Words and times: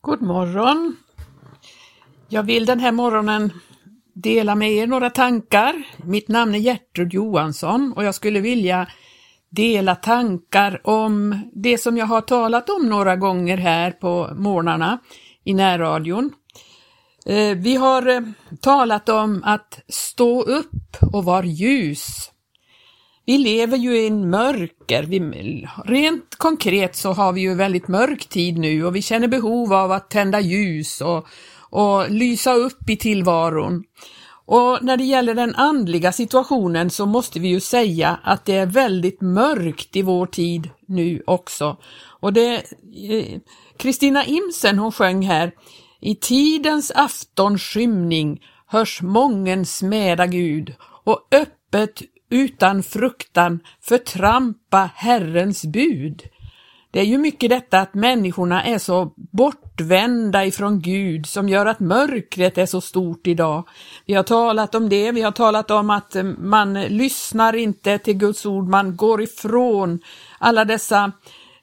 God 0.00 0.22
morgon! 0.22 0.96
Jag 2.28 2.42
vill 2.42 2.66
den 2.66 2.80
här 2.80 2.92
morgonen 2.92 3.52
dela 4.14 4.54
med 4.54 4.72
er 4.72 4.86
några 4.86 5.10
tankar. 5.10 5.82
Mitt 6.04 6.28
namn 6.28 6.54
är 6.54 6.58
Gertrud 6.58 7.12
Johansson 7.12 7.92
och 7.96 8.04
jag 8.04 8.14
skulle 8.14 8.40
vilja 8.40 8.88
dela 9.50 9.94
tankar 9.94 10.80
om 10.84 11.40
det 11.52 11.78
som 11.78 11.96
jag 11.96 12.06
har 12.06 12.20
talat 12.20 12.70
om 12.70 12.88
några 12.88 13.16
gånger 13.16 13.56
här 13.56 13.90
på 13.90 14.30
morgnarna 14.36 14.98
i 15.44 15.54
närradion. 15.54 16.32
Eh, 17.26 17.56
vi 17.56 17.76
har 17.76 18.06
eh, 18.06 18.20
talat 18.60 19.08
om 19.08 19.42
att 19.44 19.80
stå 19.88 20.42
upp 20.42 20.96
och 21.12 21.24
vara 21.24 21.44
ljus. 21.44 22.30
Vi 23.28 23.38
lever 23.38 23.76
ju 23.76 23.98
i 23.98 24.06
en 24.06 24.30
mörker. 24.30 25.02
Vi, 25.02 25.66
rent 25.84 26.34
konkret 26.36 26.96
så 26.96 27.12
har 27.12 27.32
vi 27.32 27.40
ju 27.40 27.54
väldigt 27.54 27.88
mörk 27.88 28.28
tid 28.28 28.58
nu 28.58 28.84
och 28.84 28.96
vi 28.96 29.02
känner 29.02 29.28
behov 29.28 29.72
av 29.72 29.92
att 29.92 30.10
tända 30.10 30.40
ljus 30.40 31.00
och, 31.00 31.26
och 31.70 32.10
lysa 32.10 32.54
upp 32.54 32.90
i 32.90 32.96
tillvaron. 32.96 33.84
Och 34.46 34.78
när 34.82 34.96
det 34.96 35.04
gäller 35.04 35.34
den 35.34 35.54
andliga 35.54 36.12
situationen 36.12 36.90
så 36.90 37.06
måste 37.06 37.40
vi 37.40 37.48
ju 37.48 37.60
säga 37.60 38.20
att 38.22 38.44
det 38.44 38.54
är 38.54 38.66
väldigt 38.66 39.20
mörkt 39.20 39.96
i 39.96 40.02
vår 40.02 40.26
tid 40.26 40.70
nu 40.86 41.22
också. 41.26 41.76
Och 42.20 42.32
det 42.32 42.54
eh, 42.54 43.40
Kristina 43.76 44.24
Imsen 44.24 44.78
hon 44.78 44.92
sjöng 44.92 45.22
här 45.22 45.52
i 46.00 46.14
tidens 46.14 46.92
aftonskymning 46.94 48.40
hörs 48.66 49.02
mången 49.02 49.66
smäda 49.66 50.26
Gud 50.26 50.74
och 51.04 51.28
öppet 51.30 52.02
utan 52.30 52.82
fruktan 52.82 53.60
förtrampa 53.80 54.90
Herrens 54.94 55.64
bud. 55.64 56.22
Det 56.90 57.00
är 57.00 57.04
ju 57.04 57.18
mycket 57.18 57.50
detta 57.50 57.80
att 57.80 57.94
människorna 57.94 58.64
är 58.64 58.78
så 58.78 59.12
bortvända 59.16 60.44
ifrån 60.44 60.80
Gud 60.80 61.26
som 61.26 61.48
gör 61.48 61.66
att 61.66 61.80
mörkret 61.80 62.58
är 62.58 62.66
så 62.66 62.80
stort 62.80 63.26
idag. 63.26 63.68
Vi 64.06 64.14
har 64.14 64.22
talat 64.22 64.74
om 64.74 64.88
det, 64.88 65.12
vi 65.12 65.22
har 65.22 65.32
talat 65.32 65.70
om 65.70 65.90
att 65.90 66.16
eh, 66.16 66.22
man 66.22 66.74
lyssnar 66.74 67.56
inte 67.56 67.98
till 67.98 68.14
Guds 68.14 68.46
ord, 68.46 68.68
man 68.68 68.96
går 68.96 69.22
ifrån 69.22 70.00
alla 70.38 70.64
dessa 70.64 71.12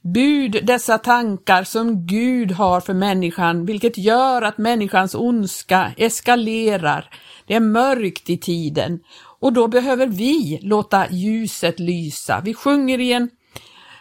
bud, 0.01 0.59
dessa 0.63 0.97
tankar 0.97 1.63
som 1.63 2.07
Gud 2.07 2.51
har 2.51 2.81
för 2.81 2.93
människan, 2.93 3.65
vilket 3.65 3.97
gör 3.97 4.41
att 4.41 4.57
människans 4.57 5.15
ondska 5.15 5.91
eskalerar. 5.97 7.09
Det 7.45 7.55
är 7.55 7.59
mörkt 7.59 8.29
i 8.29 8.37
tiden 8.37 8.99
och 9.45 9.53
då 9.53 9.67
behöver 9.67 10.07
vi 10.07 10.59
låta 10.61 11.09
ljuset 11.11 11.79
lysa. 11.79 12.41
Vi 12.45 12.53
sjunger 12.53 12.99
i 12.99 13.11
en, 13.11 13.29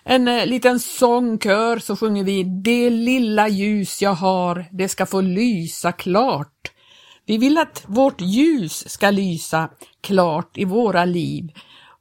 en 0.04 0.28
eh, 0.28 0.46
liten 0.46 0.80
sångkör 0.80 1.78
så 1.78 1.96
sjunger 1.96 2.24
vi 2.24 2.44
Det 2.44 2.90
lilla 2.90 3.48
ljus 3.48 4.02
jag 4.02 4.14
har, 4.14 4.64
det 4.72 4.88
ska 4.88 5.06
få 5.06 5.20
lysa 5.20 5.92
klart. 5.92 6.72
Vi 7.26 7.38
vill 7.38 7.58
att 7.58 7.84
vårt 7.86 8.20
ljus 8.20 8.90
ska 8.90 9.10
lysa 9.10 9.68
klart 10.00 10.58
i 10.58 10.64
våra 10.64 11.04
liv. 11.04 11.52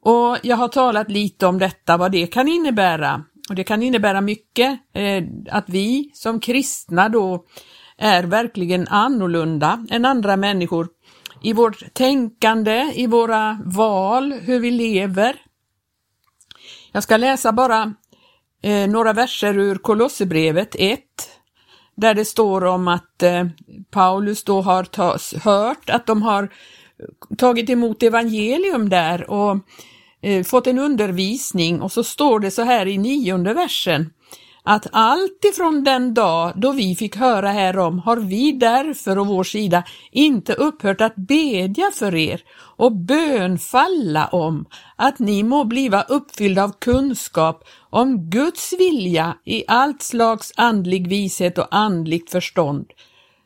Och 0.01 0.37
jag 0.43 0.57
har 0.57 0.67
talat 0.67 1.11
lite 1.11 1.45
om 1.45 1.59
detta, 1.59 1.97
vad 1.97 2.11
det 2.11 2.27
kan 2.27 2.47
innebära. 2.47 3.23
Och 3.49 3.55
det 3.55 3.63
kan 3.63 3.83
innebära 3.83 4.21
mycket, 4.21 4.79
eh, 4.93 5.23
att 5.49 5.69
vi 5.69 6.11
som 6.13 6.39
kristna 6.39 7.09
då 7.09 7.45
är 7.97 8.23
verkligen 8.23 8.87
annorlunda 8.87 9.85
än 9.89 10.05
andra 10.05 10.37
människor 10.37 10.87
i 11.43 11.53
vårt 11.53 11.93
tänkande, 11.93 12.91
i 12.95 13.07
våra 13.07 13.59
val, 13.65 14.33
hur 14.33 14.59
vi 14.59 14.71
lever. 14.71 15.35
Jag 16.91 17.03
ska 17.03 17.17
läsa 17.17 17.51
bara 17.51 17.93
eh, 18.61 18.87
några 18.87 19.13
verser 19.13 19.57
ur 19.57 19.75
Kolosserbrevet 19.75 20.75
1, 20.79 20.99
där 21.95 22.13
det 22.13 22.25
står 22.25 22.65
om 22.65 22.87
att 22.87 23.23
eh, 23.23 23.45
Paulus 23.91 24.43
då 24.43 24.61
har 24.61 24.83
tas, 24.83 25.33
hört 25.33 25.89
att 25.89 26.05
de 26.05 26.21
har 26.21 26.49
tagit 27.37 27.69
emot 27.69 28.03
evangelium 28.03 28.89
där 28.89 29.31
och 29.31 29.57
eh, 30.21 30.43
fått 30.43 30.67
en 30.67 30.79
undervisning 30.79 31.81
och 31.81 31.91
så 31.91 32.03
står 32.03 32.39
det 32.39 32.51
så 32.51 32.61
här 32.61 32.87
i 32.87 32.97
nionde 32.97 33.53
versen 33.53 34.09
att 34.63 34.87
allt 34.91 35.45
ifrån 35.45 35.83
den 35.83 36.13
dag 36.13 36.53
då 36.55 36.71
vi 36.71 36.95
fick 36.95 37.15
höra 37.15 37.51
härom 37.51 37.99
har 37.99 38.17
vi 38.17 38.51
därför 38.51 39.19
å 39.19 39.23
vår 39.23 39.43
sida 39.43 39.83
inte 40.11 40.53
upphört 40.53 41.01
att 41.01 41.15
bedja 41.15 41.91
för 41.93 42.15
er 42.15 42.41
och 42.75 42.91
bönfalla 42.91 44.27
om 44.27 44.65
att 44.95 45.19
ni 45.19 45.43
må 45.43 45.63
bliva 45.63 46.01
uppfyllda 46.01 46.63
av 46.63 46.71
kunskap 46.79 47.63
om 47.89 48.29
Guds 48.29 48.73
vilja 48.79 49.37
i 49.45 49.63
allt 49.67 50.01
slags 50.01 50.51
andlig 50.55 51.07
vishet 51.07 51.57
och 51.57 51.67
andligt 51.71 52.31
förstånd. 52.31 52.85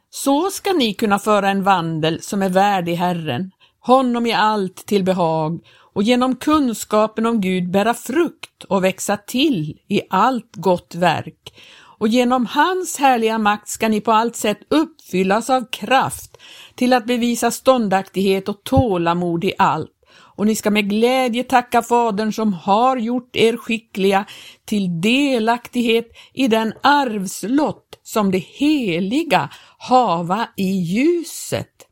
Så 0.10 0.50
ska 0.52 0.74
ni 0.74 0.94
kunna 0.94 1.20
föra 1.20 1.50
en 1.50 1.64
vandel 1.64 2.22
som 2.22 2.42
är 2.42 2.50
värdig 2.50 2.96
Herren, 2.96 3.52
honom 3.80 4.26
i 4.26 4.34
allt 4.34 4.76
till 4.76 5.04
behag 5.04 5.60
och 5.98 6.04
genom 6.04 6.36
kunskapen 6.36 7.26
om 7.26 7.42
Gud 7.42 7.72
bära 7.72 7.94
frukt 7.94 8.64
och 8.64 8.84
växa 8.84 9.18
till 9.18 9.80
i 9.88 10.02
allt 10.10 10.56
gott 10.56 10.96
verk. 10.96 11.54
Och 12.00 12.08
genom 12.08 12.46
hans 12.46 12.98
härliga 12.98 13.38
makt 13.38 13.68
ska 13.68 13.90
ni 13.90 14.02
på 14.02 14.12
allt 14.12 14.36
sätt 14.36 14.60
uppfyllas 14.70 15.50
av 15.50 15.66
kraft 15.72 16.38
till 16.76 16.94
att 16.94 17.06
bevisa 17.06 17.52
ståndaktighet 17.52 18.50
och 18.50 18.64
tålamod 18.64 19.44
i 19.44 19.54
allt. 19.58 19.92
Och 20.36 20.46
ni 20.46 20.56
ska 20.56 20.72
med 20.72 20.90
glädje 20.90 21.44
tacka 21.44 21.82
Fadern 21.82 22.34
som 22.34 22.54
har 22.54 22.98
gjort 22.98 23.36
er 23.36 23.58
skickliga 23.58 24.26
till 24.66 25.02
delaktighet 25.02 26.08
i 26.34 26.48
den 26.48 26.74
arvslott 26.84 28.00
som 28.04 28.32
det 28.32 28.38
heliga 28.38 29.50
hava 29.78 30.50
i 30.58 30.72
ljuset. 30.72 31.88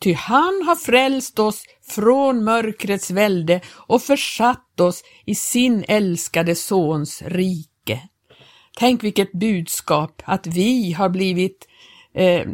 Ty 0.00 0.12
han 0.12 0.62
har 0.66 0.76
frälst 0.76 1.38
oss 1.38 1.62
från 1.88 2.44
mörkrets 2.44 3.10
välde 3.10 3.60
och 3.68 4.02
försatt 4.02 4.80
oss 4.80 5.02
i 5.24 5.34
sin 5.34 5.84
älskade 5.88 6.54
Sons 6.54 7.22
rike. 7.26 8.00
Tänk 8.76 9.04
vilket 9.04 9.32
budskap 9.32 10.22
att 10.24 10.46
vi 10.46 10.92
har 10.92 11.08
blivit 11.08 11.68
eh, 12.14 12.48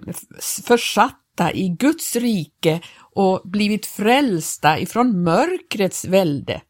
försatta 0.64 1.52
i 1.52 1.68
Guds 1.68 2.16
rike 2.16 2.80
och 2.98 3.41
blivit 3.44 3.86
frälsta 3.86 4.78
ifrån 4.78 5.22
mörkrets 5.22 6.04
välde. 6.04 6.60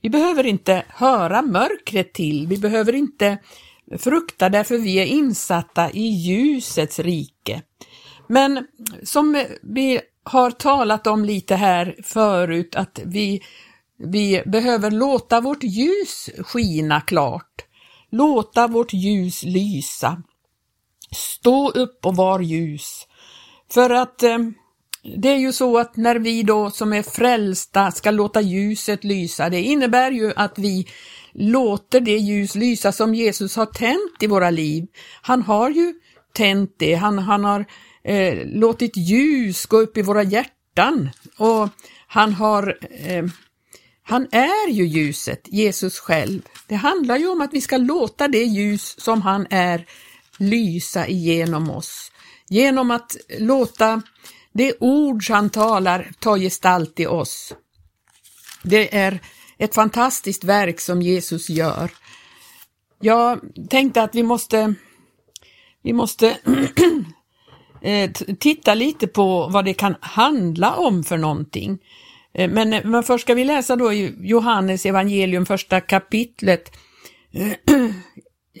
Vi 0.00 0.10
behöver 0.10 0.46
inte 0.46 0.84
höra 0.88 1.42
mörkret 1.42 2.12
till, 2.12 2.46
vi 2.46 2.58
behöver 2.58 2.94
inte 2.94 3.38
frukta 3.98 4.48
därför 4.48 4.78
vi 4.78 4.98
är 4.98 5.06
insatta 5.06 5.90
i 5.90 6.02
ljusets 6.02 6.98
rike. 6.98 7.62
Men 8.26 8.66
som 9.02 9.44
vi 9.62 10.00
har 10.28 10.50
talat 10.50 11.06
om 11.06 11.24
lite 11.24 11.54
här 11.54 11.96
förut 12.02 12.76
att 12.76 13.00
vi, 13.04 13.42
vi 13.98 14.42
behöver 14.46 14.90
låta 14.90 15.40
vårt 15.40 15.62
ljus 15.62 16.30
skina 16.38 17.00
klart. 17.00 17.64
Låta 18.10 18.66
vårt 18.66 18.92
ljus 18.92 19.42
lysa. 19.42 20.22
Stå 21.14 21.70
upp 21.70 22.06
och 22.06 22.16
var 22.16 22.40
ljus. 22.40 23.06
För 23.70 23.90
att 23.90 24.22
eh, 24.22 24.38
det 25.16 25.28
är 25.28 25.36
ju 25.36 25.52
så 25.52 25.78
att 25.78 25.96
när 25.96 26.16
vi 26.16 26.42
då 26.42 26.70
som 26.70 26.92
är 26.92 27.02
frälsta 27.02 27.90
ska 27.90 28.10
låta 28.10 28.40
ljuset 28.40 29.04
lysa, 29.04 29.48
det 29.48 29.62
innebär 29.62 30.10
ju 30.10 30.32
att 30.36 30.58
vi 30.58 30.86
låter 31.32 32.00
det 32.00 32.16
ljus 32.16 32.54
lysa 32.54 32.92
som 32.92 33.14
Jesus 33.14 33.56
har 33.56 33.66
tänt 33.66 34.22
i 34.22 34.26
våra 34.26 34.50
liv. 34.50 34.86
Han 35.22 35.42
har 35.42 35.70
ju 35.70 35.94
tänt 36.32 36.74
det, 36.78 36.94
han, 36.94 37.18
han 37.18 37.44
har 37.44 37.64
eh, 38.08 38.46
låtit 38.46 38.96
ljus 38.96 39.66
gå 39.66 39.78
upp 39.78 39.96
i 39.96 40.02
våra 40.02 40.22
hjärtan 40.22 41.10
och 41.36 41.68
han 42.06 42.32
har 42.32 42.78
eh, 42.90 43.24
han 44.02 44.26
är 44.30 44.70
ju 44.70 44.86
ljuset, 44.86 45.40
Jesus 45.44 45.98
själv. 45.98 46.42
Det 46.66 46.74
handlar 46.74 47.16
ju 47.16 47.28
om 47.28 47.40
att 47.40 47.52
vi 47.52 47.60
ska 47.60 47.76
låta 47.76 48.28
det 48.28 48.44
ljus 48.44 49.00
som 49.00 49.22
han 49.22 49.46
är 49.50 49.86
lysa 50.38 51.06
igenom 51.06 51.70
oss. 51.70 52.12
Genom 52.48 52.90
att 52.90 53.16
låta 53.38 54.02
det 54.52 54.74
ord 54.80 55.24
han 55.28 55.50
talar 55.50 56.10
ta 56.18 56.38
gestalt 56.38 57.00
i 57.00 57.06
oss. 57.06 57.54
Det 58.62 58.96
är 58.96 59.20
ett 59.58 59.74
fantastiskt 59.74 60.44
verk 60.44 60.80
som 60.80 61.02
Jesus 61.02 61.50
gör. 61.50 61.90
Jag 63.00 63.40
tänkte 63.70 64.02
att 64.02 64.14
vi 64.14 64.22
måste, 64.22 64.74
vi 65.82 65.92
måste 65.92 66.36
eh, 67.82 68.10
titta 68.40 68.74
lite 68.74 69.06
på 69.06 69.48
vad 69.48 69.64
det 69.64 69.74
kan 69.74 69.94
handla 70.00 70.74
om 70.74 71.04
för 71.04 71.16
någonting. 71.16 71.78
Eh, 72.34 72.50
men, 72.50 72.72
eh, 72.72 72.84
men 72.84 73.02
först 73.02 73.22
ska 73.22 73.34
vi 73.34 73.44
läsa 73.44 73.76
då 73.76 73.92
Johannes 74.20 74.86
evangelium 74.86 75.46
första 75.46 75.80
kapitlet. 75.80 76.72
Eh, 77.32 77.52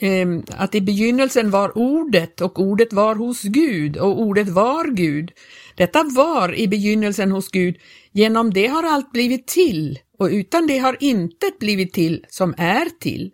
ehm, 0.00 0.42
att 0.56 0.74
i 0.74 0.80
begynnelsen 0.80 1.50
var 1.50 1.78
ordet 1.78 2.40
och 2.40 2.58
ordet 2.60 2.92
var 2.92 3.14
hos 3.14 3.42
Gud 3.42 3.96
och 3.96 4.20
ordet 4.20 4.48
var 4.48 4.84
Gud. 4.84 5.32
Detta 5.74 6.04
var 6.04 6.54
i 6.54 6.68
begynnelsen 6.68 7.32
hos 7.32 7.50
Gud. 7.50 7.76
Genom 8.12 8.52
det 8.52 8.66
har 8.66 8.82
allt 8.82 9.12
blivit 9.12 9.46
till 9.46 9.98
och 10.18 10.28
utan 10.32 10.66
det 10.66 10.78
har 10.78 10.96
intet 11.00 11.58
blivit 11.58 11.92
till 11.92 12.24
som 12.28 12.54
är 12.58 12.88
till. 13.00 13.32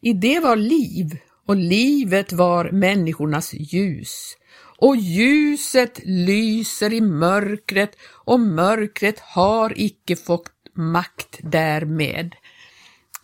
I 0.00 0.12
det 0.12 0.40
var 0.40 0.56
liv 0.56 1.18
och 1.46 1.56
livet 1.56 2.32
var 2.32 2.70
människornas 2.70 3.54
ljus. 3.54 4.36
Och 4.78 4.96
ljuset 4.96 6.00
lyser 6.04 6.92
i 6.92 7.00
mörkret 7.00 7.96
och 8.24 8.40
mörkret 8.40 9.20
har 9.20 9.72
icke 9.76 10.16
fått 10.16 10.50
makt 10.74 11.38
därmed. 11.42 12.34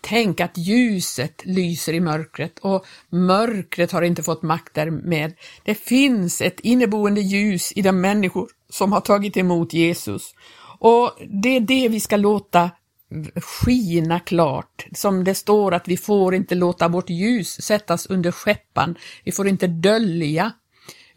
Tänk 0.01 0.41
att 0.41 0.59
ljuset 0.59 1.43
lyser 1.45 1.93
i 1.93 2.01
mörkret 2.01 2.59
och 2.59 2.87
mörkret 3.11 3.93
har 3.93 4.03
inte 4.03 4.23
fått 4.23 4.43
makt 4.43 4.75
därmed. 4.75 5.35
Det 5.65 5.75
finns 5.75 6.41
ett 6.41 6.61
inneboende 6.61 7.21
ljus 7.21 7.73
i 7.73 7.83
de 7.83 8.01
människor 8.01 8.49
som 8.69 8.93
har 8.93 9.01
tagit 9.01 9.37
emot 9.37 9.73
Jesus. 9.73 10.35
Och 10.79 11.11
det 11.43 11.57
är 11.57 11.61
det 11.61 11.89
vi 11.89 12.01
ska 12.01 12.17
låta 12.17 12.71
skina 13.37 14.21
klart. 14.21 14.87
Som 14.95 15.25
det 15.25 15.35
står 15.35 15.75
att 15.75 15.89
vi 15.89 15.97
får 15.97 16.35
inte 16.35 16.55
låta 16.55 16.89
vårt 16.89 17.11
ljus 17.11 17.63
sättas 17.63 18.07
under 18.07 18.33
skeppan. 18.33 18.95
Vi 19.25 19.33
får 19.33 19.49
inte 19.49 19.67
dölja 19.67 20.53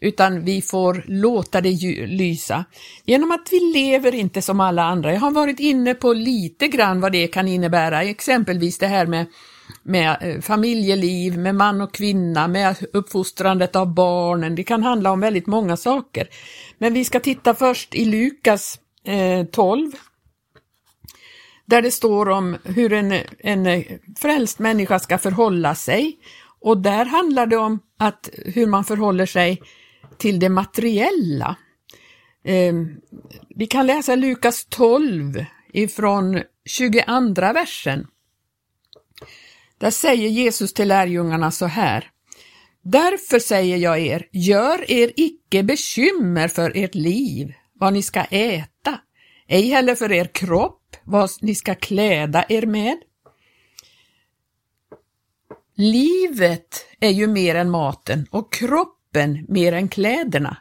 utan 0.00 0.44
vi 0.44 0.62
får 0.62 1.04
låta 1.06 1.60
det 1.60 1.70
lysa. 2.06 2.64
Genom 3.04 3.30
att 3.30 3.48
vi 3.50 3.60
lever 3.60 4.14
inte 4.14 4.42
som 4.42 4.60
alla 4.60 4.82
andra. 4.82 5.12
Jag 5.12 5.20
har 5.20 5.30
varit 5.30 5.60
inne 5.60 5.94
på 5.94 6.12
lite 6.12 6.68
grann 6.68 7.00
vad 7.00 7.12
det 7.12 7.28
kan 7.28 7.48
innebära, 7.48 8.02
exempelvis 8.02 8.78
det 8.78 8.86
här 8.86 9.06
med 9.06 9.26
med 9.82 10.16
eh, 10.20 10.40
familjeliv, 10.40 11.38
med 11.38 11.54
man 11.54 11.80
och 11.80 11.94
kvinna, 11.94 12.48
med 12.48 12.76
uppfostrandet 12.92 13.76
av 13.76 13.94
barnen. 13.94 14.54
Det 14.54 14.64
kan 14.64 14.82
handla 14.82 15.10
om 15.10 15.20
väldigt 15.20 15.46
många 15.46 15.76
saker. 15.76 16.28
Men 16.78 16.94
vi 16.94 17.04
ska 17.04 17.20
titta 17.20 17.54
först 17.54 17.94
i 17.94 18.04
Lukas 18.04 18.78
eh, 19.04 19.46
12 19.46 19.92
där 21.66 21.82
det 21.82 21.90
står 21.90 22.28
om 22.28 22.56
hur 22.64 22.92
en, 22.92 23.12
en 23.38 23.84
frälst 24.18 24.58
människa 24.58 24.98
ska 24.98 25.18
förhålla 25.18 25.74
sig. 25.74 26.18
Och 26.60 26.78
där 26.78 27.04
handlar 27.04 27.46
det 27.46 27.56
om 27.56 27.80
att 27.98 28.28
hur 28.44 28.66
man 28.66 28.84
förhåller 28.84 29.26
sig 29.26 29.62
till 30.18 30.38
det 30.38 30.48
materiella. 30.48 31.56
Eh, 32.44 32.74
vi 33.56 33.66
kan 33.66 33.86
läsa 33.86 34.14
Lukas 34.14 34.66
12 34.68 35.44
ifrån 35.72 36.42
22 36.64 37.52
versen. 37.52 38.06
Där 39.78 39.90
säger 39.90 40.28
Jesus 40.28 40.72
till 40.72 40.88
lärjungarna 40.88 41.50
så 41.50 41.66
här. 41.66 42.10
Därför 42.82 43.38
säger 43.38 43.76
jag 43.76 43.98
er, 43.98 44.28
gör 44.32 44.90
er 44.90 45.12
icke 45.16 45.62
bekymmer 45.62 46.48
för 46.48 46.72
ert 46.74 46.94
liv, 46.94 47.52
vad 47.72 47.92
ni 47.92 48.02
ska 48.02 48.24
äta, 48.24 49.00
ej 49.48 49.68
heller 49.68 49.94
för 49.94 50.12
er 50.12 50.24
kropp, 50.24 50.96
vad 51.04 51.30
ni 51.40 51.54
ska 51.54 51.74
kläda 51.74 52.44
er 52.48 52.66
med. 52.66 52.96
Livet 55.76 56.86
är 57.00 57.10
ju 57.10 57.26
mer 57.26 57.54
än 57.54 57.70
maten 57.70 58.26
och 58.30 58.52
kroppen 58.52 58.95
mer 59.48 59.72
än 59.72 59.88
kläderna. 59.88 60.56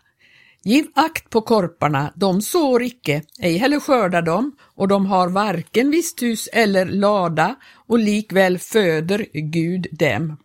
Giv 0.64 0.86
akt 0.96 1.30
på 1.30 1.42
korparna, 1.42 2.14
de 2.16 2.42
sår 2.42 2.84
icke, 2.84 3.22
ej 3.40 3.58
heller 3.58 3.80
skördar 3.80 4.22
de, 4.22 4.52
och 4.76 4.88
de 4.88 5.06
har 5.06 5.30
varken 5.30 5.92
visthus 5.92 6.50
eller 6.54 6.86
lada, 6.86 7.56
och 7.88 8.00
likväl 8.00 8.58
föder 8.60 9.26
Gud 9.34 9.88
dem. 9.92 10.38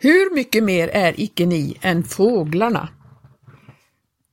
Hur 0.00 0.34
mycket 0.34 0.64
mer 0.64 0.88
är 0.88 1.20
icke 1.20 1.46
ni 1.46 1.76
än 1.82 2.04
fåglarna? 2.04 2.88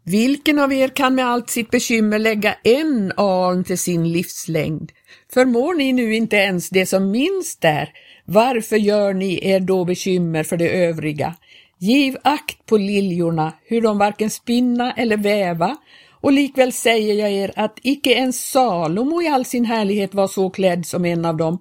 Vilken 0.04 0.60
av 0.60 0.74
er 0.74 0.88
kan 0.88 1.16
med 1.16 1.26
allt 1.26 1.50
sitt 1.50 1.72
bekymmer 1.72 2.20
lägga 2.20 2.56
en 2.64 3.12
aln 3.18 3.64
till 3.64 3.78
sin 3.78 4.12
livslängd? 4.12 4.92
Förmår 5.34 5.74
ni 5.74 5.94
nu 5.94 6.16
inte 6.16 6.36
ens 6.36 6.70
det 6.70 6.86
som 6.86 7.12
minst 7.12 7.66
är, 7.66 7.90
varför 8.26 8.76
gör 8.76 9.14
ni 9.14 9.48
er 9.48 9.60
då 9.60 9.86
bekymmer 9.86 10.44
för 10.44 10.58
det 10.58 10.70
övriga? 10.70 11.36
Giv 11.80 12.18
akt 12.24 12.66
på 12.66 12.78
liljorna, 12.78 13.54
hur 13.64 13.82
de 13.82 13.98
varken 13.98 14.30
spinna 14.30 14.94
eller 14.94 15.18
väva, 15.18 15.78
och 16.22 16.32
likväl 16.32 16.72
säger 16.72 17.14
jag 17.14 17.32
er 17.32 17.52
att 17.56 17.80
icke 17.84 18.14
ens 18.14 18.50
Salomo 18.50 19.22
i 19.22 19.28
all 19.28 19.46
sin 19.46 19.66
härlighet 19.66 20.14
var 20.14 20.28
så 20.28 20.50
klädd 20.50 20.86
som 20.86 21.06
en 21.06 21.26
av 21.26 21.38
dem. 21.38 21.60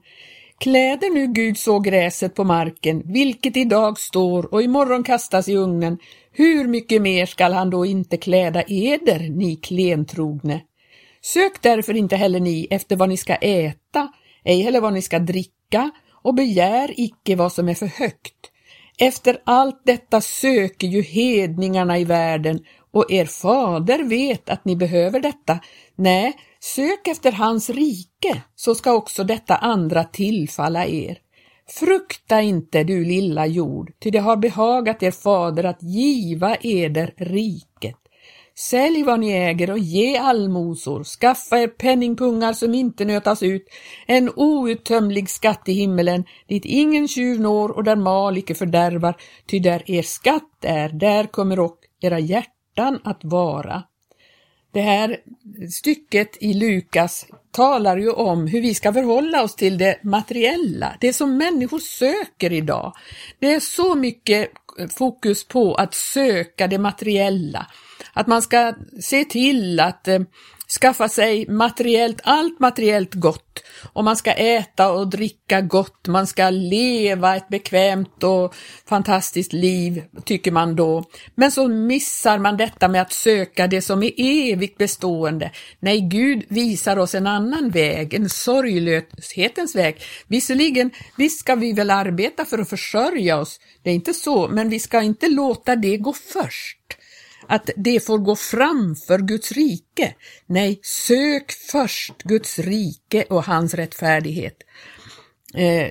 Kläder 0.58 1.14
nu 1.14 1.26
Gud 1.26 1.58
så 1.58 1.78
gräset 1.78 2.34
på 2.34 2.44
marken, 2.44 3.02
vilket 3.04 3.56
idag 3.56 3.98
står 3.98 4.54
och 4.54 4.62
imorgon 4.62 5.02
kastas 5.02 5.48
i 5.48 5.56
ugnen, 5.56 5.98
hur 6.32 6.68
mycket 6.68 7.02
mer 7.02 7.26
skall 7.26 7.52
han 7.52 7.70
då 7.70 7.86
inte 7.86 8.16
kläda 8.16 8.62
eder, 8.62 9.18
ni 9.18 9.56
klentrogne? 9.56 10.60
Sök 11.22 11.62
därför 11.62 11.96
inte 11.96 12.16
heller 12.16 12.40
ni 12.40 12.66
efter 12.70 12.96
vad 12.96 13.08
ni 13.08 13.16
ska 13.16 13.34
äta, 13.34 14.08
ej 14.44 14.62
heller 14.62 14.80
vad 14.80 14.92
ni 14.92 15.02
ska 15.02 15.18
dricka, 15.18 15.90
och 16.22 16.34
begär 16.34 16.94
icke 16.96 17.36
vad 17.36 17.52
som 17.52 17.68
är 17.68 17.74
för 17.74 17.86
högt 17.86 18.43
efter 18.98 19.38
allt 19.44 19.82
detta 19.84 20.20
söker 20.20 20.86
ju 20.86 21.02
hedningarna 21.02 21.98
i 21.98 22.04
världen 22.04 22.60
och 22.92 23.10
er 23.10 23.26
fader 23.26 24.04
vet 24.04 24.48
att 24.48 24.64
ni 24.64 24.76
behöver 24.76 25.20
detta. 25.20 25.58
Nej, 25.94 26.32
sök 26.60 27.06
efter 27.06 27.32
hans 27.32 27.70
rike, 27.70 28.42
så 28.54 28.74
ska 28.74 28.92
också 28.92 29.24
detta 29.24 29.56
andra 29.56 30.04
tillfalla 30.04 30.86
er. 30.86 31.18
Frukta 31.66 32.40
inte, 32.40 32.84
du 32.84 33.04
lilla 33.04 33.46
jord, 33.46 33.92
ty 34.00 34.10
det 34.10 34.18
har 34.18 34.36
behagat 34.36 35.02
er 35.02 35.10
fader 35.10 35.64
att 35.64 35.82
giva 35.82 36.56
eder 36.56 37.14
riket. 37.16 37.96
Sälj 38.56 39.02
vad 39.02 39.20
ni 39.20 39.32
äger 39.32 39.70
och 39.70 39.78
ge 39.78 40.16
allmosor, 40.16 41.04
skaffa 41.04 41.58
er 41.58 41.68
penningpungar 41.68 42.52
som 42.52 42.74
inte 42.74 43.04
nötas 43.04 43.42
ut, 43.42 43.66
en 44.06 44.30
outtömlig 44.36 45.30
skatt 45.30 45.68
i 45.68 45.72
himmelen, 45.72 46.24
dit 46.48 46.64
ingen 46.64 47.08
tjuv 47.08 47.40
når 47.40 47.68
och 47.68 47.84
där 47.84 47.96
mal 47.96 48.38
icke 48.38 48.54
fördärvar, 48.54 49.14
ty 49.46 49.58
där 49.58 49.90
er 49.90 50.02
skatt 50.02 50.64
är, 50.64 50.88
där 50.88 51.26
kommer 51.26 51.60
och 51.60 51.78
era 52.00 52.18
hjärtan 52.18 53.00
att 53.04 53.20
vara. 53.24 53.82
Det 54.72 54.80
här 54.80 55.16
stycket 55.70 56.42
i 56.42 56.54
Lukas 56.54 57.26
talar 57.50 57.96
ju 57.96 58.10
om 58.10 58.46
hur 58.46 58.60
vi 58.60 58.74
ska 58.74 58.92
förhålla 58.92 59.42
oss 59.42 59.54
till 59.54 59.78
det 59.78 60.04
materiella, 60.04 60.96
det 61.00 61.12
som 61.12 61.36
människor 61.36 61.78
söker 61.78 62.52
idag. 62.52 62.92
Det 63.38 63.54
är 63.54 63.60
så 63.60 63.94
mycket 63.94 64.50
Eh, 64.78 64.88
fokus 64.88 65.48
på 65.48 65.74
att 65.74 65.94
söka 65.94 66.66
det 66.66 66.78
materiella, 66.78 67.66
att 68.12 68.26
man 68.26 68.42
ska 68.42 68.74
se 69.00 69.24
till 69.24 69.80
att 69.80 70.08
eh, 70.08 70.20
skaffa 70.68 71.08
sig 71.08 71.48
materiellt, 71.48 72.20
allt 72.24 72.60
materiellt 72.60 73.14
gott 73.14 73.64
och 73.92 74.04
man 74.04 74.16
ska 74.16 74.32
äta 74.32 74.92
och 74.92 75.08
dricka 75.08 75.60
gott, 75.60 76.06
man 76.08 76.26
ska 76.26 76.50
leva 76.50 77.36
ett 77.36 77.48
bekvämt 77.48 78.22
och 78.22 78.54
fantastiskt 78.88 79.52
liv, 79.52 80.02
tycker 80.24 80.50
man 80.50 80.76
då. 80.76 81.04
Men 81.34 81.52
så 81.52 81.68
missar 81.68 82.38
man 82.38 82.56
detta 82.56 82.88
med 82.88 83.02
att 83.02 83.12
söka 83.12 83.66
det 83.66 83.82
som 83.82 84.02
är 84.02 84.12
evigt 84.16 84.78
bestående. 84.78 85.50
Nej, 85.80 86.00
Gud 86.00 86.44
visar 86.48 86.98
oss 86.98 87.14
en 87.14 87.26
annan 87.26 87.70
väg, 87.70 88.14
en 88.14 88.28
sorglöshetens 88.28 89.74
väg. 89.74 90.02
Visserligen, 90.26 90.90
visst 91.16 91.40
ska 91.40 91.54
vi 91.54 91.72
väl 91.72 91.90
arbeta 91.90 92.44
för 92.44 92.58
att 92.58 92.70
försörja 92.70 93.38
oss, 93.38 93.60
det 93.82 93.90
är 93.90 93.94
inte 93.94 94.14
så, 94.14 94.48
men 94.48 94.68
vi 94.68 94.80
ska 94.80 95.02
inte 95.02 95.28
låta 95.28 95.76
det 95.76 95.96
gå 95.96 96.12
först 96.12 96.78
att 97.48 97.70
det 97.76 98.00
får 98.00 98.18
gå 98.18 98.36
framför 98.36 99.18
Guds 99.18 99.52
rike. 99.52 100.14
Nej, 100.46 100.80
sök 100.82 101.52
först 101.52 102.22
Guds 102.22 102.58
rike 102.58 103.24
och 103.30 103.44
hans 103.44 103.74
rättfärdighet. 103.74 104.56
Eh, 105.54 105.88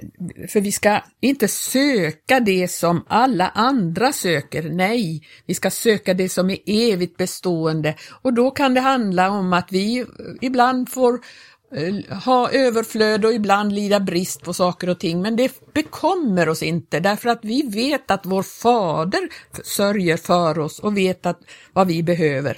för 0.50 0.62
vi 0.62 0.72
ska 0.72 1.02
inte 1.22 1.48
söka 1.48 2.40
det 2.40 2.68
som 2.68 3.06
alla 3.08 3.48
andra 3.48 4.14
söker, 4.14 4.64
nej, 4.64 5.22
vi 5.46 5.54
ska 5.54 5.70
söka 5.70 6.14
det 6.14 6.30
som 6.30 6.50
är 6.50 6.58
evigt 6.66 7.18
bestående 7.18 7.96
och 8.22 8.34
då 8.34 8.52
kan 8.52 8.74
det 8.74 8.82
handla 8.82 9.30
om 9.30 9.54
att 9.54 9.72
vi 9.72 10.06
ibland 10.42 10.90
får 10.90 11.14
Eh, 11.14 11.53
Eh, 11.76 12.18
ha 12.18 12.52
överflöd 12.52 13.26
och 13.26 13.34
ibland 13.34 13.74
lida 13.74 14.00
brist 14.00 14.44
på 14.44 14.54
saker 14.54 14.90
och 14.90 15.00
ting, 15.00 15.22
men 15.22 15.36
det 15.36 15.74
bekommer 15.74 16.50
oss 16.50 16.64
inte 16.64 17.00
därför 17.00 17.30
att 17.30 17.40
vi 17.46 17.62
vet 17.62 18.12
att 18.12 18.26
vår 18.26 18.44
fader 18.44 19.30
sörjer 19.64 20.18
för 20.18 20.60
oss 20.60 20.80
och 20.80 20.98
vet 20.98 21.26
att, 21.26 21.40
vad 21.74 21.88
vi 21.88 22.04
behöver. 22.04 22.58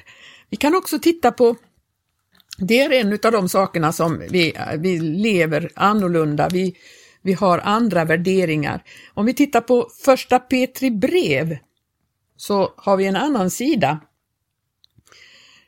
Vi 0.50 0.58
kan 0.58 0.76
också 0.76 1.00
titta 1.00 1.32
på 1.32 1.56
det 2.58 2.82
är 2.82 2.92
en 2.92 3.20
av 3.24 3.32
de 3.32 3.50
sakerna 3.50 3.92
som 3.92 4.24
vi, 4.30 4.54
vi 4.78 5.00
lever 5.00 5.72
annorlunda, 5.76 6.50
vi, 6.50 6.76
vi 7.22 7.34
har 7.34 7.60
andra 7.60 8.06
värderingar. 8.06 8.84
Om 9.14 9.26
vi 9.26 9.34
tittar 9.34 9.62
på 9.62 9.90
första 10.06 10.40
Petri 10.40 10.92
brev 10.92 11.58
så 12.38 12.74
har 12.78 12.98
vi 12.98 13.06
en 13.06 13.16
annan 13.16 13.50
sida 13.50 14.00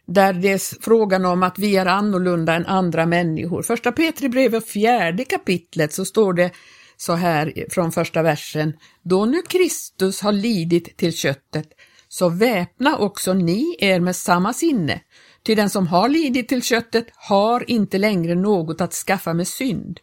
där 0.08 0.34
det 0.34 0.52
är 0.52 0.82
frågan 0.84 1.26
om 1.26 1.44
att 1.44 1.60
vi 1.60 1.78
är 1.78 1.86
annorlunda 1.86 2.54
än 2.54 2.66
andra 2.66 3.06
människor. 3.06 3.62
Första 3.62 3.92
Petri 3.92 4.30
brev 4.30 4.62
fjärde 4.62 5.26
kapitlet 5.26 5.94
så 5.94 6.06
står 6.06 6.34
det 6.34 6.52
så 6.98 7.14
här 7.14 7.66
från 7.70 7.92
första 7.92 8.22
versen. 8.22 8.74
Då 9.04 9.26
nu 9.26 9.42
Kristus 9.42 10.22
har 10.22 10.32
lidit 10.32 10.98
till 10.98 11.14
köttet, 11.14 11.68
så 12.08 12.30
väpna 12.30 12.98
också 12.98 13.34
ni 13.34 13.76
er 13.80 14.00
med 14.00 14.16
samma 14.16 14.54
sinne, 14.54 15.02
ty 15.46 15.56
den 15.56 15.70
som 15.70 15.88
har 15.88 16.10
lidit 16.10 16.50
till 16.50 16.64
köttet 16.64 17.08
har 17.14 17.70
inte 17.70 17.98
längre 17.98 18.36
något 18.36 18.82
att 18.82 18.94
skaffa 18.94 19.34
med 19.34 19.48
synd. 19.48 20.00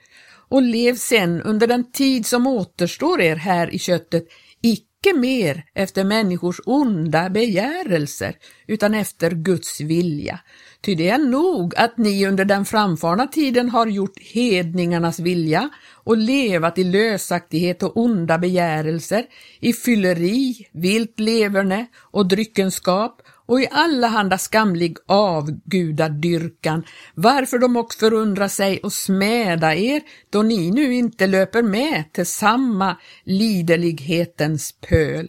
och 0.49 0.63
lev 0.63 0.97
sen 0.97 1.43
under 1.43 1.67
den 1.67 1.93
tid 1.93 2.27
som 2.27 2.47
återstår 2.47 3.21
er 3.21 3.37
här 3.37 3.75
i 3.75 3.79
köttet, 3.79 4.25
icke 4.63 4.94
Icke 5.05 5.17
mer 5.17 5.65
efter 5.75 6.05
människors 6.05 6.61
onda 6.67 7.31
begärelser, 7.31 8.37
utan 8.67 8.95
efter 8.95 9.31
Guds 9.31 9.81
vilja. 9.81 10.41
Ty 10.81 10.95
det 10.95 11.09
är 11.09 11.19
nog 11.19 11.75
att 11.77 11.99
ni 11.99 12.27
under 12.27 12.45
den 12.45 12.65
framfarna 12.65 13.27
tiden 13.27 13.71
har 13.71 13.87
gjort 13.87 14.19
hedningarnas 14.35 15.19
vilja 15.19 15.71
och 15.93 16.17
levat 16.17 16.79
i 16.79 16.85
lösaktighet 16.85 17.83
och 17.83 17.97
onda 17.97 18.39
begärelser, 18.39 19.25
i 19.61 19.73
fylleri, 19.73 20.69
vilt 20.73 21.21
leverne 21.21 21.87
och 22.01 22.29
dryckenskap 22.29 23.23
och 23.47 23.61
i 23.61 23.69
allehanda 23.71 24.39
skamlig 24.39 24.97
avgudadyrkan, 25.07 26.85
varför 27.15 27.59
de 27.59 27.77
också 27.77 27.99
förundrar 27.99 28.49
sig 28.49 28.79
och 28.79 28.93
smäda 28.93 29.75
er, 29.75 30.03
då 30.31 30.43
ni 30.43 30.71
nu 30.71 30.95
inte 30.95 31.27
löper 31.27 31.63
med 31.63 32.13
till 32.13 32.27
samma 32.27 32.97
liderlighetens 33.25 34.73
pöl. 34.73 35.29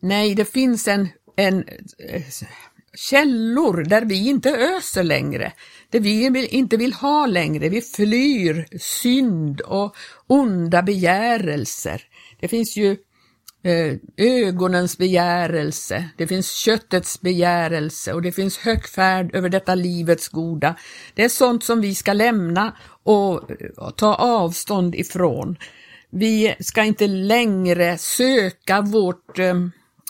Nej, 0.00 0.34
det 0.34 0.44
finns 0.44 0.88
en, 0.88 1.08
en 1.36 1.64
eh, 1.98 2.22
källor 2.94 3.84
där 3.84 4.02
vi 4.02 4.28
inte 4.28 4.50
öser 4.50 5.02
längre, 5.02 5.52
det 5.90 6.00
vi 6.00 6.46
inte 6.46 6.76
vill 6.76 6.92
ha 6.92 7.26
längre. 7.26 7.68
Vi 7.68 7.80
flyr 7.80 8.78
synd 8.78 9.60
och 9.60 9.96
onda 10.26 10.82
begärelser. 10.82 12.02
Det 12.40 12.48
finns 12.48 12.76
ju 12.76 12.96
Eh, 13.66 13.96
ögonens 14.16 14.98
begärelse, 14.98 16.08
det 16.16 16.26
finns 16.26 16.54
köttets 16.54 17.20
begärelse 17.20 18.12
och 18.12 18.22
det 18.22 18.32
finns 18.32 18.58
högfärd 18.58 19.34
över 19.34 19.48
detta 19.48 19.74
livets 19.74 20.28
goda. 20.28 20.74
Det 21.14 21.24
är 21.24 21.28
sånt 21.28 21.64
som 21.64 21.80
vi 21.80 21.94
ska 21.94 22.12
lämna 22.12 22.76
och 23.04 23.40
ta 23.96 24.14
avstånd 24.14 24.94
ifrån. 24.94 25.56
Vi 26.10 26.54
ska 26.60 26.84
inte 26.84 27.06
längre 27.06 27.98
söka 27.98 28.80
vårt, 28.80 29.38
eh, 29.38 29.56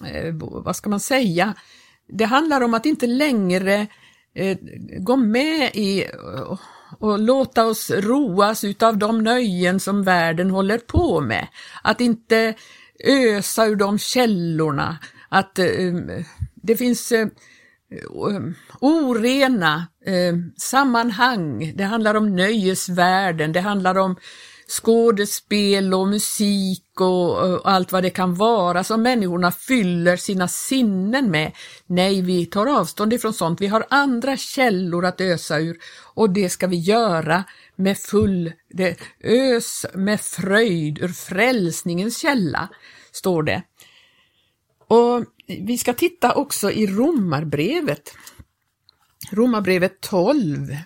eh, 0.07 0.35
vad 0.41 0.77
ska 0.77 0.91
man 0.91 1.01
säga, 1.01 1.55
det 2.09 2.25
handlar 2.25 2.61
om 2.61 2.75
att 2.75 2.87
inte 2.87 3.07
längre 3.07 3.87
gå 4.99 5.17
med 5.17 5.71
i 5.75 6.07
och, 6.49 6.59
och 6.99 7.19
låta 7.19 7.67
oss 7.67 7.91
roas 7.91 8.65
utav 8.65 8.99
de 8.99 9.23
nöjen 9.23 9.81
som 9.81 10.03
världen 10.03 10.51
håller 10.51 10.79
på 10.79 11.21
med. 11.21 11.49
Att 11.83 12.01
inte 12.01 12.55
ösa 13.05 13.67
ur 13.67 13.77
de 13.77 13.99
källorna, 13.99 14.99
att 15.29 15.59
eh, 15.59 15.67
um, 15.67 16.25
det 16.55 16.77
finns 16.77 17.13
eh, 17.13 17.29
eh, 17.91 18.43
orena 18.81 19.87
eh, 20.07 20.37
sammanhang. 20.57 21.73
Det 21.77 21.85
handlar 21.85 22.15
om 22.15 22.37
nöjesvärlden, 22.37 23.53
det 23.53 23.61
handlar 23.61 23.95
om 23.95 24.17
skådespel 24.68 25.94
och 25.94 26.09
musik 26.09 27.00
och, 27.00 27.50
och, 27.50 27.71
allt 27.71 27.92
vad 27.92 28.02
det 28.02 28.11
kan 28.11 28.35
vara 28.35 28.85
som 28.85 29.02
människorna 29.02 29.52
fyller 29.52 30.16
sina 30.16 30.49
sinnen 30.49 31.30
med. 31.30 31.52
Nej, 31.87 32.23
vi 32.23 32.47
tar 32.47 32.66
avstånd 32.66 33.12
ifrån 33.12 33.35
sånt. 33.35 33.61
Vi 33.61 33.66
har 33.66 33.87
andra 33.90 34.37
källor 34.37 35.04
att 35.04 35.21
ösa 35.21 35.59
ur 35.59 35.78
och 36.14 36.30
det 36.30 36.49
ska 36.49 36.66
vi 36.66 36.76
göra 36.76 37.44
med 37.76 37.99
full, 37.99 38.52
det, 38.71 38.97
ös 39.21 39.87
med 39.94 40.21
fröjd 40.21 40.99
ur 40.99 41.09
frälsningens 41.09 42.18
källa, 42.18 42.68
står 43.12 43.42
det. 43.42 43.62
Och 44.88 45.25
vi 45.47 45.78
ska 45.78 45.92
titta 45.92 46.35
också 46.35 46.71
i 46.71 46.87
Romarbrevet. 46.87 48.14
Romarbrevet 49.30 50.00
12. 50.00 50.76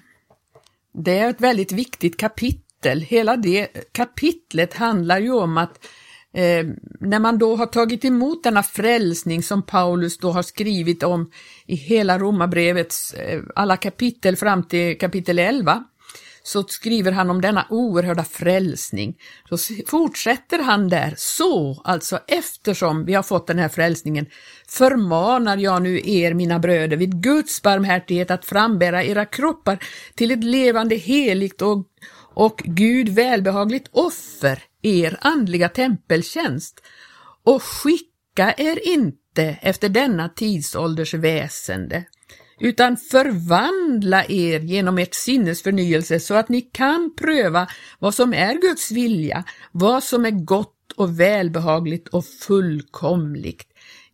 Det 0.92 1.18
är 1.18 1.30
ett 1.30 1.40
väldigt 1.40 1.72
viktigt 1.72 2.16
kapitel 2.16 2.67
kapitel. 2.78 3.00
Hela 3.00 3.36
det 3.36 3.92
kapitlet 3.92 4.74
handlar 4.74 5.20
ju 5.20 5.32
om 5.32 5.58
att 5.58 5.84
eh, 6.34 6.66
när 7.00 7.18
man 7.18 7.38
då 7.38 7.56
har 7.56 7.66
tagit 7.66 8.04
emot 8.04 8.44
denna 8.44 8.62
frälsning 8.62 9.42
som 9.42 9.62
Paulus 9.62 10.18
då 10.18 10.30
har 10.30 10.42
skrivit 10.42 11.02
om 11.02 11.30
i 11.66 11.74
hela 11.74 12.18
Romarbrevets 12.18 13.14
eh, 13.14 13.40
alla 13.56 13.76
kapitel 13.76 14.36
fram 14.36 14.62
till 14.62 14.98
kapitel 14.98 15.38
11, 15.38 15.84
så 16.42 16.62
skriver 16.62 17.12
han 17.12 17.30
om 17.30 17.40
denna 17.40 17.66
oerhörda 17.70 18.24
frälsning. 18.24 19.16
Så 19.50 19.74
fortsätter 19.86 20.58
han 20.58 20.88
där, 20.88 21.14
så 21.16 21.82
alltså 21.84 22.18
eftersom 22.26 23.04
vi 23.04 23.14
har 23.14 23.22
fått 23.22 23.46
den 23.46 23.58
här 23.58 23.68
frälsningen 23.68 24.26
förmanar 24.68 25.56
jag 25.56 25.82
nu 25.82 26.00
er, 26.04 26.34
mina 26.34 26.58
bröder, 26.58 26.96
vid 26.96 27.22
Guds 27.22 27.62
barmhärtighet 27.62 28.30
att 28.30 28.44
frambära 28.44 29.04
era 29.04 29.24
kroppar 29.24 29.78
till 30.14 30.30
ett 30.30 30.44
levande, 30.44 30.94
heligt 30.94 31.62
och 31.62 31.86
och 32.38 32.62
Gud 32.64 33.08
välbehagligt 33.08 33.88
offer, 33.92 34.62
er 34.82 35.18
andliga 35.20 35.68
tempeltjänst, 35.68 36.82
och 37.44 37.62
skicka 37.62 38.54
er 38.56 38.88
inte 38.88 39.58
efter 39.62 39.88
denna 39.88 40.28
tidsålders 40.28 41.14
väsende, 41.14 42.04
utan 42.60 42.96
förvandla 42.96 44.24
er 44.24 44.60
genom 44.60 44.98
ert 44.98 45.14
sinnes 45.14 45.62
förnyelse 45.62 46.20
så 46.20 46.34
att 46.34 46.48
ni 46.48 46.60
kan 46.60 47.14
pröva 47.18 47.68
vad 47.98 48.14
som 48.14 48.34
är 48.34 48.54
Guds 48.54 48.90
vilja, 48.90 49.44
vad 49.72 50.04
som 50.04 50.24
är 50.24 50.30
gott 50.30 50.92
och 50.96 51.20
välbehagligt 51.20 52.08
och 52.08 52.24
fullkomligt. 52.24 53.68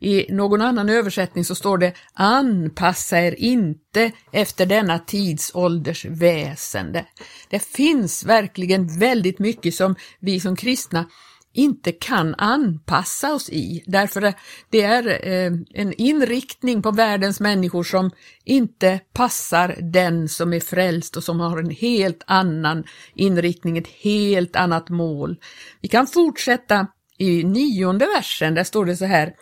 I 0.04 0.26
någon 0.28 0.60
annan 0.60 0.88
översättning 0.88 1.44
så 1.44 1.54
står 1.54 1.78
det 1.78 1.92
anpassa 2.14 3.20
er 3.20 3.34
inte 3.38 4.12
efter 4.32 4.66
denna 4.66 4.98
tidsålders 4.98 6.04
väsende. 6.04 7.06
Det 7.50 7.58
finns 7.58 8.24
verkligen 8.24 8.98
väldigt 8.98 9.38
mycket 9.38 9.74
som 9.74 9.94
vi 10.20 10.40
som 10.40 10.56
kristna 10.56 11.06
inte 11.54 11.92
kan 11.92 12.34
anpassa 12.34 13.34
oss 13.34 13.50
i, 13.50 13.84
därför 13.86 14.34
det 14.70 14.82
är 14.82 15.28
eh, 15.28 15.52
en 15.74 15.92
inriktning 15.92 16.82
på 16.82 16.90
världens 16.90 17.40
människor 17.40 17.82
som 17.82 18.10
inte 18.44 19.00
passar 19.12 19.76
den 19.80 20.28
som 20.28 20.52
är 20.52 20.60
frälst 20.60 21.16
och 21.16 21.24
som 21.24 21.40
har 21.40 21.58
en 21.58 21.70
helt 21.70 22.22
annan 22.26 22.84
inriktning, 23.14 23.78
ett 23.78 23.88
helt 24.02 24.56
annat 24.56 24.88
mål. 24.88 25.36
Vi 25.80 25.88
kan 25.88 26.06
fortsätta 26.06 26.86
i 27.18 27.44
nionde 27.44 28.06
versen, 28.06 28.54
där 28.54 28.64
står 28.64 28.84
det 28.84 28.96
så 28.96 29.04
här 29.04 29.34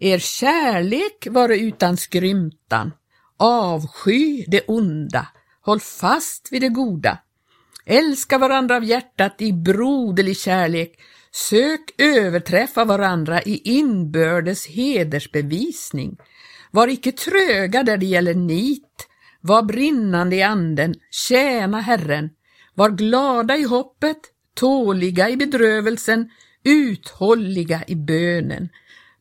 er 0.00 0.18
kärlek 0.18 1.26
vare 1.30 1.56
utan 1.56 1.96
skrymtan, 1.96 2.92
avsky 3.36 4.44
det 4.48 4.60
onda, 4.68 5.26
håll 5.60 5.80
fast 5.80 6.48
vid 6.52 6.62
det 6.62 6.68
goda. 6.68 7.18
Älska 7.86 8.38
varandra 8.38 8.76
av 8.76 8.84
hjärtat 8.84 9.42
i 9.42 9.52
broderlig 9.52 10.36
kärlek, 10.36 11.00
sök 11.32 11.80
överträffa 11.98 12.84
varandra 12.84 13.42
i 13.42 13.60
inbördes 13.64 14.66
hedersbevisning. 14.66 16.16
Var 16.70 16.88
icke 16.88 17.12
tröga 17.12 17.82
där 17.82 17.96
det 17.96 18.06
gäller 18.06 18.34
nit, 18.34 19.08
var 19.40 19.62
brinnande 19.62 20.36
i 20.36 20.42
anden, 20.42 20.94
tjäna 21.10 21.80
Herren, 21.80 22.30
var 22.74 22.90
glada 22.90 23.56
i 23.56 23.62
hoppet, 23.62 24.18
tåliga 24.54 25.28
i 25.28 25.36
bedrövelsen, 25.36 26.30
uthålliga 26.64 27.84
i 27.86 27.94
bönen. 27.94 28.68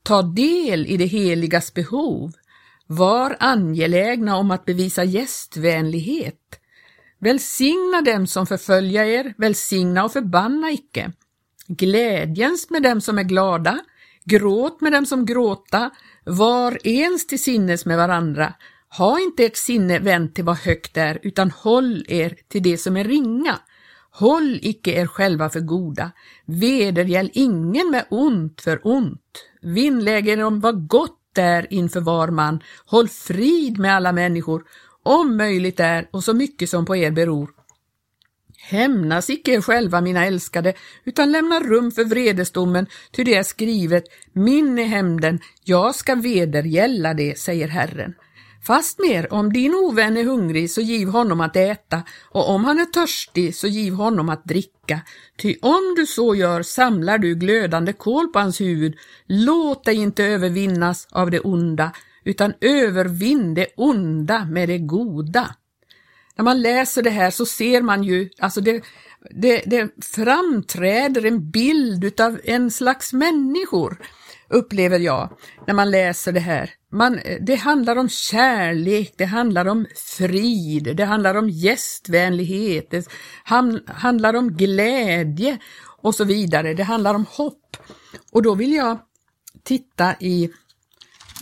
Ta 0.04 0.22
del 0.22 0.86
i 0.86 0.98
det 0.98 1.06
heligas 1.06 1.74
behov. 1.74 2.32
Var 2.88 3.38
angelägna 3.40 4.38
om 4.38 4.52
att 4.52 4.66
bevisa 4.66 5.04
gästvänlighet. 5.04 6.60
Välsigna 7.20 8.02
dem 8.02 8.28
som 8.28 8.48
förfölja 8.48 9.06
er, 9.06 9.34
välsigna 9.38 10.04
och 10.06 10.14
förbanna 10.14 10.72
icke. 10.72 11.12
Glädjens 11.68 12.70
med 12.70 12.84
dem 12.84 13.02
som 13.02 13.18
är 13.18 13.24
glada, 13.24 13.80
gråt 14.26 14.82
med 14.82 14.92
dem 14.92 15.06
som 15.06 15.26
gråta, 15.26 15.90
var 16.24 16.88
ens 16.88 17.28
till 17.28 17.44
sinnes 17.44 17.86
med 17.86 17.98
varandra. 17.98 18.54
Ha 18.98 19.20
inte 19.20 19.46
ert 19.46 19.56
sinne 19.56 20.00
vänt 20.00 20.36
till 20.36 20.44
vad 20.44 20.58
högt 20.58 20.98
är, 20.98 21.20
utan 21.22 21.52
håll 21.52 22.06
er 22.08 22.38
till 22.48 22.64
det 22.64 22.78
som 22.78 22.98
är 22.98 23.04
ringa. 23.04 23.60
Håll 24.12 24.60
icke 24.62 24.92
er 24.92 25.08
själva 25.08 25.50
för 25.50 25.60
goda, 25.60 26.12
vedergäll 26.46 27.32
ingen 27.34 27.92
med 27.92 28.06
ont 28.10 28.62
för 28.62 28.88
ont. 28.88 29.44
Vinnlägg 29.64 30.44
om 30.44 30.60
vad 30.60 30.88
gott 30.88 31.38
är 31.38 31.74
inför 31.74 32.02
var 32.02 32.28
man, 32.28 32.64
håll 32.86 33.08
frid 33.08 33.80
med 33.80 33.96
alla 33.96 34.12
människor, 34.12 34.64
om 35.04 35.38
möjligt 35.38 35.80
är 35.80 36.08
och 36.12 36.24
så 36.24 36.34
mycket 36.34 36.70
som 36.70 36.86
på 36.86 36.96
er 36.96 37.12
beror. 37.12 37.50
Hämnas 38.58 39.30
icke 39.30 39.52
er 39.52 39.62
själva, 39.62 40.02
mina 40.02 40.26
älskade, 40.26 40.74
utan 41.04 41.32
lämna 41.32 41.60
rum 41.60 41.92
för 41.92 42.04
vredesdomen, 42.04 42.88
ty 43.12 43.24
det 43.24 43.36
är 43.36 43.44
skrivet, 43.44 44.04
min 44.34 44.80
är 44.80 44.86
hämnden, 44.86 45.40
jag 45.64 45.96
ska 45.96 46.16
vedergälla 46.16 47.14
det, 47.14 47.40
säger 47.40 47.68
Herren. 47.68 48.14
Fastmer, 48.64 49.34
om 49.34 49.54
din 49.54 49.76
ovän 49.76 50.18
är 50.18 50.24
hungrig 50.24 50.72
så 50.72 50.82
giv 50.82 51.08
honom 51.08 51.42
att 51.42 51.56
äta 51.56 52.04
och 52.30 52.50
om 52.50 52.66
han 52.66 52.80
är 52.80 52.86
törstig 52.86 53.56
så 53.56 53.68
giv 53.68 53.94
honom 53.94 54.30
att 54.30 54.46
dricka. 54.46 55.02
Ty 55.38 55.56
om 55.62 55.94
du 55.96 56.06
så 56.06 56.36
gör 56.36 56.64
samlar 56.64 57.18
du 57.18 57.36
glödande 57.36 57.94
kol 57.94 58.28
på 58.28 58.40
hans 58.40 58.62
huvud. 58.62 58.96
Låt 59.26 59.86
dig 59.86 59.96
inte 59.96 60.24
övervinnas 60.24 61.08
av 61.12 61.32
det 61.32 61.40
onda 61.40 61.92
utan 62.24 62.54
övervinn 62.62 63.54
det 63.54 63.68
onda 63.76 64.46
med 64.46 64.70
det 64.70 64.80
goda. 64.80 65.56
När 66.36 66.44
man 66.44 66.62
läser 66.62 67.02
det 67.02 67.10
här 67.10 67.32
så 67.32 67.46
ser 67.46 67.82
man 67.82 68.04
ju, 68.04 68.30
alltså 68.40 68.62
det, 68.62 68.84
det, 69.32 69.64
det 69.66 69.90
framträder 70.16 71.26
en 71.26 71.52
bild 71.52 72.04
utav 72.04 72.40
en 72.44 72.72
slags 72.72 73.14
människor, 73.14 73.98
upplever 74.54 75.00
jag, 75.00 75.30
när 75.68 75.74
man 75.74 75.92
läser 75.92 76.32
det 76.32 76.40
här. 76.40 76.70
Man, 76.92 77.20
det 77.42 77.56
handlar 77.56 77.96
om 77.96 78.10
kärlek, 78.10 79.14
det 79.18 79.26
handlar 79.26 79.66
om 79.66 79.86
frid, 79.96 80.96
det 80.96 81.06
handlar 81.06 81.36
om 81.36 81.50
gästvänlighet, 81.50 82.92
det 82.92 83.08
handlar 83.88 84.34
om 84.34 84.58
glädje 84.58 85.58
och 86.04 86.16
så 86.16 86.24
vidare. 86.24 86.74
Det 86.74 86.84
handlar 86.84 87.14
om 87.14 87.26
hopp. 87.30 87.78
Och 88.32 88.42
då 88.42 88.56
vill 88.56 88.74
jag 88.74 89.00
titta 89.64 90.16
i 90.20 90.52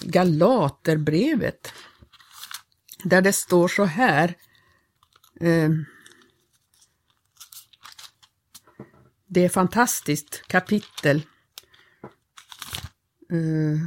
Galaterbrevet 0.01 1.73
där 3.03 3.21
det 3.21 3.33
står 3.33 3.67
så 3.67 3.83
här. 3.83 4.35
Eh, 5.41 5.69
det 9.27 9.45
är 9.45 9.49
fantastiskt 9.49 10.47
kapitel. 10.47 11.21
Uh, 13.31 13.79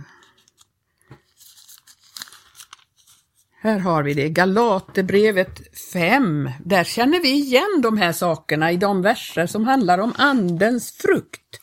här 3.61 3.79
har 3.79 4.03
vi 4.03 4.15
det, 4.15 4.29
Galaterbrevet 4.29 5.79
5. 5.93 6.51
Där 6.65 6.85
känner 6.85 7.21
vi 7.21 7.33
igen 7.33 7.81
de 7.83 7.99
här 7.99 8.13
sakerna 8.13 8.73
i 8.73 8.77
de 8.77 9.03
verser 9.03 9.47
som 9.47 9.65
handlar 9.65 9.99
om 9.99 10.13
Andens 10.17 10.93
frukt. 10.93 11.61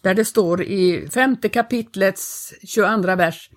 Där 0.00 0.14
det 0.14 0.24
står 0.24 0.62
i 0.62 1.08
femte 1.10 1.48
kapitlets 1.48 2.54
22 2.62 3.14
vers. 3.16 3.50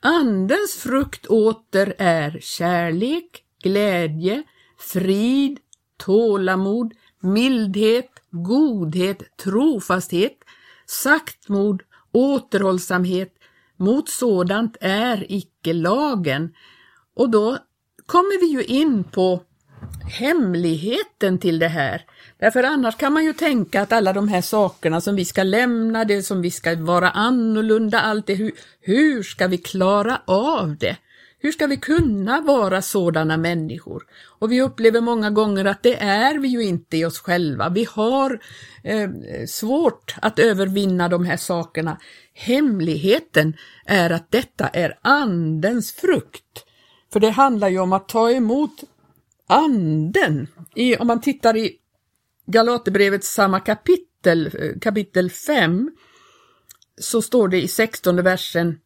Andens 0.00 0.74
frukt 0.74 1.26
åter 1.26 1.94
är 1.98 2.38
kärlek, 2.40 3.42
glädje, 3.62 4.42
frid, 4.78 5.58
tålamod, 5.96 6.92
mildhet, 7.20 8.10
godhet, 8.30 9.36
trofasthet, 9.36 10.38
saktmod, 10.86 11.82
återhållsamhet. 12.16 13.32
Mot 13.76 14.08
sådant 14.08 14.76
är 14.80 15.26
icke 15.28 15.72
lagen. 15.72 16.54
Och 17.16 17.30
då 17.30 17.58
kommer 18.06 18.40
vi 18.40 18.46
ju 18.46 18.64
in 18.64 19.04
på 19.04 19.42
hemligheten 20.10 21.38
till 21.38 21.58
det 21.58 21.68
här. 21.68 22.02
Därför 22.38 22.62
annars 22.62 22.96
kan 22.96 23.12
man 23.12 23.24
ju 23.24 23.32
tänka 23.32 23.82
att 23.82 23.92
alla 23.92 24.12
de 24.12 24.28
här 24.28 24.40
sakerna 24.40 25.00
som 25.00 25.16
vi 25.16 25.24
ska 25.24 25.42
lämna, 25.42 26.04
det 26.04 26.22
som 26.22 26.42
vi 26.42 26.50
ska 26.50 26.76
vara 26.76 27.10
annorlunda, 27.10 28.00
allt 28.00 28.26
det, 28.26 28.34
hur, 28.34 28.52
hur 28.80 29.22
ska 29.22 29.46
vi 29.46 29.58
klara 29.58 30.20
av 30.24 30.76
det? 30.76 30.96
Hur 31.38 31.52
ska 31.52 31.66
vi 31.66 31.76
kunna 31.76 32.40
vara 32.40 32.82
sådana 32.82 33.36
människor? 33.36 34.02
Och 34.38 34.52
vi 34.52 34.62
upplever 34.62 35.00
många 35.00 35.30
gånger 35.30 35.64
att 35.64 35.82
det 35.82 36.02
är 36.02 36.38
vi 36.38 36.48
ju 36.48 36.62
inte 36.62 36.96
i 36.96 37.04
oss 37.04 37.18
själva. 37.18 37.68
Vi 37.68 37.86
har 37.90 38.40
eh, 38.84 39.10
svårt 39.48 40.14
att 40.22 40.38
övervinna 40.38 41.08
de 41.08 41.24
här 41.24 41.36
sakerna. 41.36 42.00
Hemligheten 42.34 43.56
är 43.86 44.10
att 44.10 44.30
detta 44.30 44.68
är 44.68 44.98
Andens 45.02 45.92
frukt. 45.92 46.64
För 47.12 47.20
det 47.20 47.30
handlar 47.30 47.68
ju 47.68 47.78
om 47.78 47.92
att 47.92 48.08
ta 48.08 48.30
emot 48.30 48.84
Anden. 49.46 50.48
I, 50.74 50.96
om 50.96 51.06
man 51.06 51.20
tittar 51.20 51.56
i 51.56 51.76
Galaterbrevets 52.46 53.34
samma 53.34 53.60
kapitel, 53.60 54.46
eh, 54.46 54.78
kapitel 54.80 55.30
5, 55.30 55.90
så 57.00 57.22
står 57.22 57.48
det 57.48 57.62
i 57.62 57.68
16 57.68 58.22
versen 58.22 58.78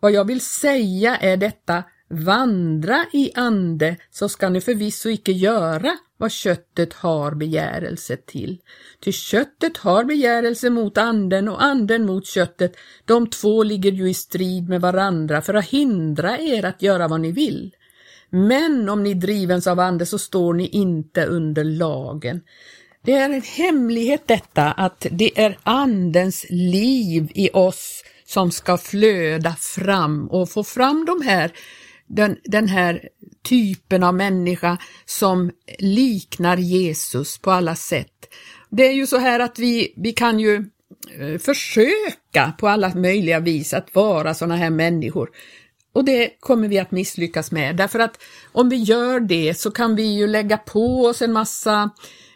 Vad 0.00 0.12
jag 0.12 0.24
vill 0.24 0.40
säga 0.40 1.16
är 1.16 1.36
detta 1.36 1.84
Vandra 2.08 3.06
i 3.12 3.30
ande, 3.34 3.96
så 4.10 4.28
ska 4.28 4.48
ni 4.48 4.60
förvisso 4.60 5.08
icke 5.08 5.32
göra 5.32 5.98
vad 6.18 6.32
köttet 6.32 6.92
har 6.92 7.34
begärelse 7.34 8.16
till. 8.16 8.58
Ty 9.00 9.12
köttet 9.12 9.76
har 9.76 10.04
begärelse 10.04 10.70
mot 10.70 10.98
anden 10.98 11.48
och 11.48 11.62
anden 11.62 12.06
mot 12.06 12.26
köttet. 12.26 12.76
De 13.04 13.30
två 13.30 13.62
ligger 13.62 13.92
ju 13.92 14.10
i 14.10 14.14
strid 14.14 14.68
med 14.68 14.80
varandra 14.80 15.42
för 15.42 15.54
att 15.54 15.68
hindra 15.68 16.38
er 16.38 16.64
att 16.64 16.82
göra 16.82 17.08
vad 17.08 17.20
ni 17.20 17.32
vill. 17.32 17.74
Men 18.30 18.88
om 18.88 19.02
ni 19.02 19.14
drivens 19.14 19.66
av 19.66 19.80
ande 19.80 20.06
så 20.06 20.18
står 20.18 20.54
ni 20.54 20.66
inte 20.66 21.26
under 21.26 21.64
lagen. 21.64 22.40
Det 23.02 23.12
är 23.12 23.30
en 23.30 23.42
hemlighet 23.42 24.22
detta 24.26 24.72
att 24.72 25.06
det 25.10 25.40
är 25.40 25.58
andens 25.62 26.46
liv 26.50 27.30
i 27.34 27.50
oss 27.52 28.02
som 28.24 28.50
ska 28.50 28.78
flöda 28.78 29.56
fram 29.58 30.28
och 30.28 30.50
få 30.50 30.64
fram 30.64 31.04
de 31.04 31.22
här 31.26 31.52
den, 32.06 32.36
den 32.44 32.68
här 32.68 33.08
typen 33.42 34.02
av 34.02 34.14
människa 34.14 34.78
som 35.04 35.50
liknar 35.78 36.56
Jesus 36.56 37.38
på 37.38 37.50
alla 37.50 37.74
sätt. 37.74 38.34
Det 38.70 38.86
är 38.86 38.92
ju 38.92 39.06
så 39.06 39.16
här 39.16 39.40
att 39.40 39.58
vi, 39.58 39.94
vi 39.96 40.12
kan 40.12 40.40
ju 40.40 40.64
eh, 41.20 41.38
försöka 41.38 42.52
på 42.58 42.68
alla 42.68 42.94
möjliga 42.94 43.40
vis 43.40 43.74
att 43.74 43.94
vara 43.94 44.34
sådana 44.34 44.56
här 44.56 44.70
människor. 44.70 45.30
Och 45.92 46.04
det 46.04 46.40
kommer 46.40 46.68
vi 46.68 46.78
att 46.78 46.90
misslyckas 46.90 47.52
med, 47.52 47.76
därför 47.76 47.98
att 47.98 48.22
om 48.52 48.68
vi 48.68 48.76
gör 48.76 49.20
det 49.20 49.58
så 49.58 49.70
kan 49.70 49.96
vi 49.96 50.02
ju 50.02 50.26
lägga 50.26 50.58
på 50.58 51.04
oss 51.06 51.22
en 51.22 51.32
massa 51.32 51.90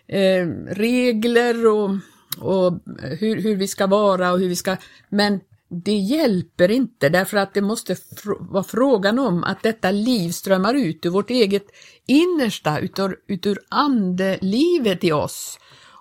eh, 0.09 0.47
regler 0.71 1.67
och, 1.67 1.91
och 2.39 2.81
hur, 3.19 3.43
hur 3.43 3.57
vi 3.57 3.69
ska 3.69 3.87
vara 3.87 4.33
och 4.33 4.39
hur 4.39 4.49
vi 4.49 4.57
ska, 4.57 4.77
men 5.09 5.41
det 5.71 5.97
hjälper 5.97 6.71
inte 6.71 7.09
därför 7.09 7.37
att 7.37 7.55
det 7.55 7.63
måste 7.63 7.95
fr 7.95 8.53
vara 8.53 8.65
frågan 8.65 9.19
om 9.19 9.45
att 9.45 9.63
detta 9.63 9.91
liv 9.91 10.31
strömmar 10.31 10.75
ut 10.75 11.07
ur 11.07 11.11
vårt 11.11 11.31
eget 11.31 11.67
innersta, 12.07 12.79
ut 12.79 12.99
ur, 12.99 13.17
ut 13.27 13.47
ur 13.47 13.59
andelivet 13.69 15.05
i 15.05 15.13
oss. 15.13 15.59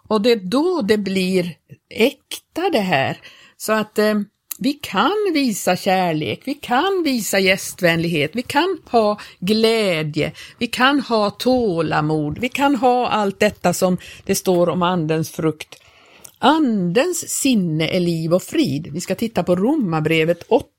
Och 0.08 0.22
det 0.22 0.32
är 0.32 0.40
då 0.40 0.82
det 0.82 0.98
blir 0.98 1.56
äkta 1.90 2.70
det 2.72 2.80
här. 2.80 3.18
Så 3.58 3.74
att 3.74 4.00
eh, 4.00 4.16
vi 4.60 4.74
kan 4.74 5.32
visa 5.34 5.76
kärlek, 5.76 6.42
vi 6.46 6.54
kan 6.54 7.04
visa 7.04 7.40
gästvänlighet, 7.40 8.32
vi 8.34 8.42
kan 8.42 8.78
ha 8.92 9.20
glädje, 9.40 10.32
vi 10.58 10.68
kan 10.68 11.00
ha 11.00 11.30
tålamod, 11.30 12.40
vi 12.40 12.50
kan 12.50 12.76
ha 12.76 13.08
allt 13.08 13.40
detta 13.40 13.74
som 13.74 13.98
det 14.26 14.36
står 14.36 14.70
om 14.70 14.84
Andens 14.84 15.32
frukt. 15.32 15.82
Andens 16.40 17.30
sinne 17.30 17.88
är 17.88 18.00
liv 18.00 18.34
och 18.34 18.44
frid. 18.44 18.88
Vi 18.94 19.02
ska 19.02 19.16
titta 19.16 19.44
på 19.44 19.56
Romarbrevet 19.56 20.44
8. 20.48 20.70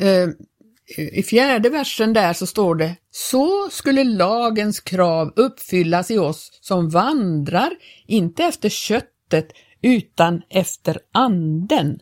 Eh, 0.00 0.28
I 1.12 1.22
fjärde 1.22 1.68
versen 1.68 2.12
där 2.12 2.32
så 2.32 2.46
står 2.46 2.74
det 2.74 2.96
Så 3.10 3.70
skulle 3.70 4.04
lagens 4.04 4.80
krav 4.80 5.32
uppfyllas 5.36 6.10
i 6.10 6.18
oss 6.18 6.58
som 6.60 6.88
vandrar, 6.88 7.70
inte 8.06 8.44
efter 8.44 8.68
köttet 8.68 9.52
utan 9.82 10.42
efter 10.48 10.98
anden. 11.12 12.00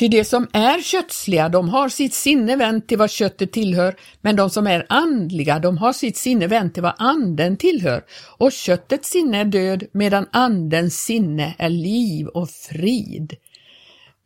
Ty 0.00 0.08
de 0.08 0.24
som 0.24 0.46
är 0.52 0.82
kötsliga, 0.82 1.48
de 1.48 1.68
har 1.68 1.88
sitt 1.88 2.14
sinne 2.14 2.56
vänt 2.56 2.88
till 2.88 2.98
vad 2.98 3.10
köttet 3.10 3.52
tillhör, 3.52 3.96
men 4.20 4.36
de 4.36 4.50
som 4.50 4.66
är 4.66 4.86
andliga, 4.88 5.58
de 5.58 5.78
har 5.78 5.92
sitt 5.92 6.16
sinne 6.16 6.46
vänt 6.46 6.74
till 6.74 6.82
vad 6.82 6.94
anden 6.98 7.56
tillhör. 7.56 8.04
Och 8.38 8.52
köttets 8.52 9.10
sinne 9.10 9.40
är 9.40 9.44
död, 9.44 9.84
medan 9.92 10.26
andens 10.32 11.04
sinne 11.04 11.54
är 11.58 11.68
liv 11.68 12.26
och 12.26 12.50
frid. 12.50 13.36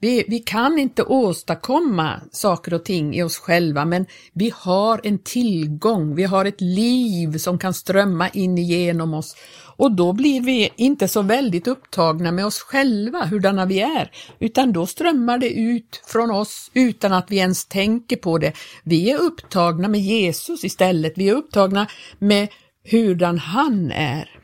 Vi, 0.01 0.25
vi, 0.29 0.39
kan 0.39 0.79
inte 0.79 1.03
åstadkomma 1.03 2.21
saker 2.33 2.75
och 2.75 2.85
ting 2.85 3.15
i 3.15 3.23
oss 3.23 3.39
själva, 3.39 3.85
men 3.85 4.07
vi 4.33 4.53
har 4.57 5.01
en 5.05 5.19
tillgång, 5.19 6.15
vi 6.15 6.25
har 6.25 6.45
ett 6.45 6.61
liv 6.61 7.39
som 7.39 7.59
kan 7.59 7.75
strömma 7.75 8.29
in 8.29 8.59
igenom 8.59 9.15
oss 9.15 9.37
och 9.77 9.93
då 9.93 10.13
blir 10.13 10.41
vi 10.41 10.73
inte 10.77 11.09
så 11.09 11.23
väldigt 11.23 11.67
upptagna 11.67 12.33
med 12.33 12.47
oss 12.47 12.59
själva, 12.59 13.25
hurdana 13.25 13.67
vi 13.67 13.81
är, 13.81 14.11
utan 14.39 14.73
då 14.73 14.87
strömmar 14.87 15.39
det 15.39 15.51
ut 15.51 16.03
från 16.07 16.31
oss 16.31 16.71
utan 16.75 17.13
att 17.13 17.31
vi 17.31 17.37
ens 17.37 17.67
tänker 17.67 18.17
på 18.17 18.39
det. 18.39 18.53
Vi 18.85 19.11
är 19.11 19.19
upptagna 19.19 19.89
med 19.89 20.01
Jesus 20.01 20.65
istället, 20.65 21.13
vi 21.17 21.29
är 21.29 21.35
upptagna 21.35 21.87
med 22.19 22.49
hurdan 22.91 23.39
han 23.39 23.91
är 23.91 24.41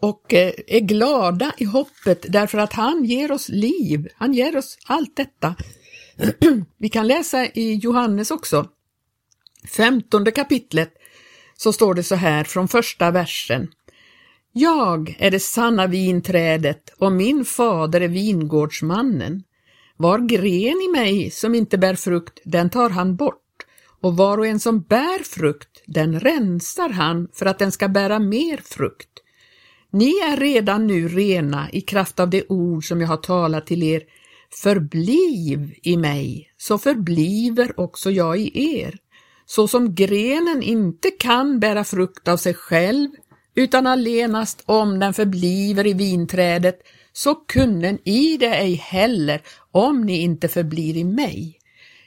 och 0.00 0.34
eh, 0.34 0.52
är 0.66 0.80
glada 0.80 1.52
i 1.58 1.64
hoppet 1.64 2.26
därför 2.28 2.58
att 2.58 2.72
han 2.72 3.04
ger 3.04 3.32
oss 3.32 3.48
liv, 3.48 4.08
han 4.14 4.34
ger 4.34 4.56
oss 4.56 4.78
allt 4.86 5.16
detta. 5.16 5.54
Vi 6.78 6.88
kan 6.88 7.06
läsa 7.06 7.46
i 7.46 7.74
Johannes 7.74 8.30
också, 8.30 8.68
femtonde 9.76 10.30
kapitlet, 10.30 10.92
så 11.56 11.72
står 11.72 11.94
det 11.94 12.02
så 12.02 12.14
här 12.14 12.44
från 12.44 12.68
första 12.68 13.10
versen. 13.10 13.68
Jag 14.60 15.16
är 15.18 15.30
det 15.30 15.40
sanna 15.40 15.86
vinträdet 15.86 16.90
och 16.98 17.12
min 17.12 17.44
fader 17.44 18.00
är 18.00 18.08
vingårdsmannen. 18.08 19.42
Var 19.96 20.18
gren 20.18 20.82
i 20.88 20.92
mig 20.92 21.30
som 21.30 21.54
inte 21.54 21.78
bär 21.78 21.94
frukt, 21.94 22.40
den 22.44 22.70
tar 22.70 22.90
han 22.90 23.16
bort 23.16 23.66
och 24.00 24.16
var 24.16 24.38
och 24.38 24.46
en 24.46 24.60
som 24.60 24.80
bär 24.80 25.24
frukt, 25.24 25.82
den 25.86 26.20
rensar 26.20 26.88
han 26.88 27.28
för 27.32 27.46
att 27.46 27.58
den 27.58 27.72
ska 27.72 27.88
bära 27.88 28.18
mer 28.18 28.56
frukt. 28.56 29.08
Ni 29.90 30.10
är 30.10 30.36
redan 30.36 30.86
nu 30.86 31.08
rena 31.08 31.70
i 31.72 31.80
kraft 31.80 32.20
av 32.20 32.30
det 32.30 32.44
ord 32.48 32.88
som 32.88 33.00
jag 33.00 33.08
har 33.08 33.16
talat 33.16 33.66
till 33.66 33.82
er. 33.82 34.02
Förbliv 34.62 35.74
i 35.82 35.96
mig, 35.96 36.50
så 36.56 36.78
förbliver 36.78 37.80
också 37.80 38.10
jag 38.10 38.38
i 38.38 38.80
er. 38.80 38.98
Så 39.46 39.68
som 39.68 39.94
grenen 39.94 40.62
inte 40.62 41.10
kan 41.10 41.60
bära 41.60 41.84
frukt 41.84 42.28
av 42.28 42.36
sig 42.36 42.54
själv 42.54 43.08
utan 43.54 43.86
allenast 43.86 44.62
om 44.66 44.98
den 44.98 45.14
förbliver 45.14 45.86
i 45.86 45.92
vinträdet, 45.92 46.78
så 47.12 47.34
kunnen 47.34 47.98
i 48.04 48.36
det 48.36 48.54
ej 48.56 48.74
heller, 48.74 49.42
om 49.70 50.06
ni 50.06 50.18
inte 50.18 50.48
förblir 50.48 50.96
i 50.96 51.04
mig. 51.04 51.58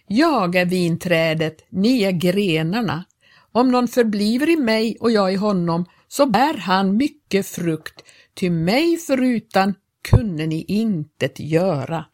Jag 0.08 0.56
är 0.56 0.66
vinträdet, 0.66 1.66
ni 1.70 2.04
är 2.04 2.12
grenarna. 2.12 3.06
Om 3.52 3.72
någon 3.72 3.88
förbliver 3.88 4.50
i 4.50 4.58
mig 4.58 4.98
och 5.00 5.12
jag 5.12 5.34
i 5.34 5.36
honom, 5.36 5.86
så 6.08 6.26
bär 6.26 6.58
han 6.58 6.98
mycket 6.98 7.48
frukt, 7.48 8.04
ty 8.34 8.50
mig 8.50 8.98
förutan 8.98 9.74
kunde 10.10 10.48
ni 10.48 10.66
intet 10.68 11.40
göra. 11.40 12.06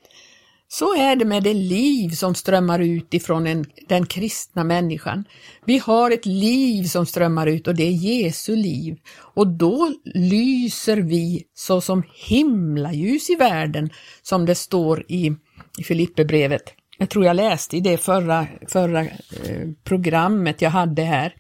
Så 0.70 0.96
är 0.96 1.16
det 1.16 1.26
med 1.26 1.44
det 1.44 1.54
liv 1.54 2.10
som 2.10 2.36
strömmar 2.36 2.80
ut 2.80 3.14
ifrån 3.14 3.48
en, 3.48 3.66
den 3.88 4.06
kristna 4.06 4.64
människan. 4.64 5.24
Vi 5.66 5.78
har 5.78 6.12
ett 6.12 6.26
liv 6.26 6.84
som 6.84 7.06
strömmar 7.06 7.48
ut 7.48 7.68
och 7.68 7.76
det 7.76 7.84
är 7.84 7.92
Jesu 7.92 8.56
liv. 8.56 8.98
Och 9.20 9.48
då 9.48 9.94
lyser 10.04 10.98
vi 10.98 11.44
såsom 11.54 12.04
himlaljus 12.28 13.30
i 13.30 13.36
världen, 13.36 13.90
som 14.22 14.46
det 14.46 14.56
står 14.56 15.06
i, 15.08 15.32
i 15.78 15.84
Filipperbrevet. 15.84 16.74
Jag 16.98 17.10
tror 17.10 17.26
jag 17.26 17.36
läste 17.36 17.78
i 17.78 17.80
det 17.80 17.98
förra, 17.98 18.48
förra 18.68 19.02
eh, 19.02 19.70
programmet 19.84 20.62
jag 20.62 20.70
hade 20.70 21.02
här. 21.02 21.34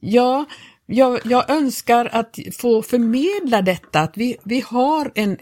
Ja, 0.00 0.44
jag, 0.86 1.20
jag 1.24 1.50
önskar 1.50 2.08
att 2.12 2.38
få 2.52 2.82
förmedla 2.82 3.62
detta, 3.62 4.00
att 4.00 4.16
vi, 4.16 4.36
vi 4.44 4.60
har 4.60 5.12
en, 5.14 5.38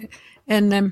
en 0.46 0.72
eh, 0.72 0.82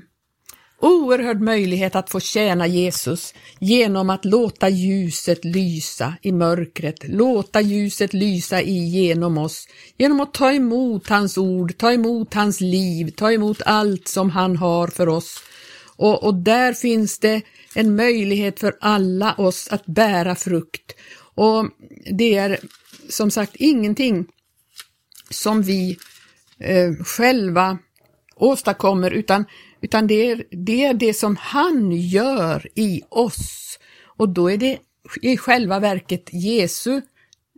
oerhörd 0.81 1.41
möjlighet 1.41 1.95
att 1.95 2.09
få 2.09 2.19
tjäna 2.19 2.67
Jesus 2.67 3.33
genom 3.59 4.09
att 4.09 4.25
låta 4.25 4.69
ljuset 4.69 5.45
lysa 5.45 6.13
i 6.21 6.31
mörkret, 6.31 7.07
låta 7.07 7.61
ljuset 7.61 8.13
lysa 8.13 8.61
igenom 8.61 9.37
oss, 9.37 9.67
genom 9.97 10.19
att 10.19 10.33
ta 10.33 10.51
emot 10.51 11.09
hans 11.09 11.37
ord, 11.37 11.77
ta 11.77 11.91
emot 11.91 12.33
hans 12.33 12.61
liv, 12.61 13.11
ta 13.17 13.31
emot 13.31 13.61
allt 13.65 14.07
som 14.07 14.29
han 14.29 14.57
har 14.57 14.87
för 14.87 15.09
oss. 15.09 15.39
Och, 15.95 16.23
och 16.23 16.35
där 16.35 16.73
finns 16.73 17.19
det 17.19 17.41
en 17.75 17.95
möjlighet 17.95 18.59
för 18.59 18.77
alla 18.81 19.33
oss 19.33 19.67
att 19.71 19.85
bära 19.85 20.35
frukt. 20.35 20.95
Och 21.35 21.65
det 22.11 22.35
är 22.37 22.59
som 23.09 23.31
sagt 23.31 23.55
ingenting 23.55 24.25
som 25.29 25.61
vi 25.61 25.97
eh, 26.59 26.93
själva 27.05 27.77
åstadkommer 28.35 29.11
utan 29.11 29.45
utan 29.81 30.07
det 30.07 30.31
är, 30.31 30.43
det 30.51 30.85
är 30.85 30.93
det 30.93 31.13
som 31.13 31.35
han 31.35 31.91
gör 31.91 32.67
i 32.75 33.01
oss. 33.09 33.79
Och 34.17 34.29
då 34.29 34.51
är 34.51 34.57
det 34.57 34.77
i 35.21 35.37
själva 35.37 35.79
verket 35.79 36.29
Jesu 36.31 37.01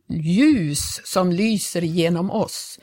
ljus 0.09 1.01
som 1.03 1.31
lyser 1.31 1.81
genom 1.81 2.31
oss. 2.31 2.79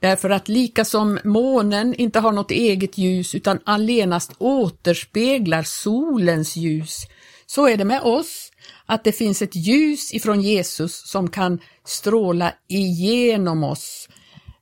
Därför 0.00 0.30
att 0.30 0.48
lika 0.48 0.84
som 0.84 1.18
månen 1.24 1.94
inte 1.94 2.20
har 2.20 2.32
något 2.32 2.50
eget 2.50 2.98
ljus 2.98 3.34
utan 3.34 3.58
allenast 3.64 4.32
återspeglar 4.38 5.62
solens 5.62 6.56
ljus, 6.56 7.06
så 7.46 7.68
är 7.68 7.76
det 7.76 7.84
med 7.84 8.02
oss, 8.02 8.52
att 8.86 9.04
det 9.04 9.12
finns 9.12 9.42
ett 9.42 9.56
ljus 9.56 10.14
ifrån 10.14 10.40
Jesus 10.40 11.10
som 11.10 11.30
kan 11.30 11.58
stråla 11.84 12.52
igenom 12.68 13.64
oss. 13.64 14.08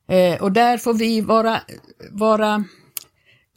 Eh, 0.07 0.41
och 0.41 0.51
där 0.51 0.77
får 0.77 0.93
vi 0.93 1.21
vara, 1.21 1.61
vara 2.11 2.63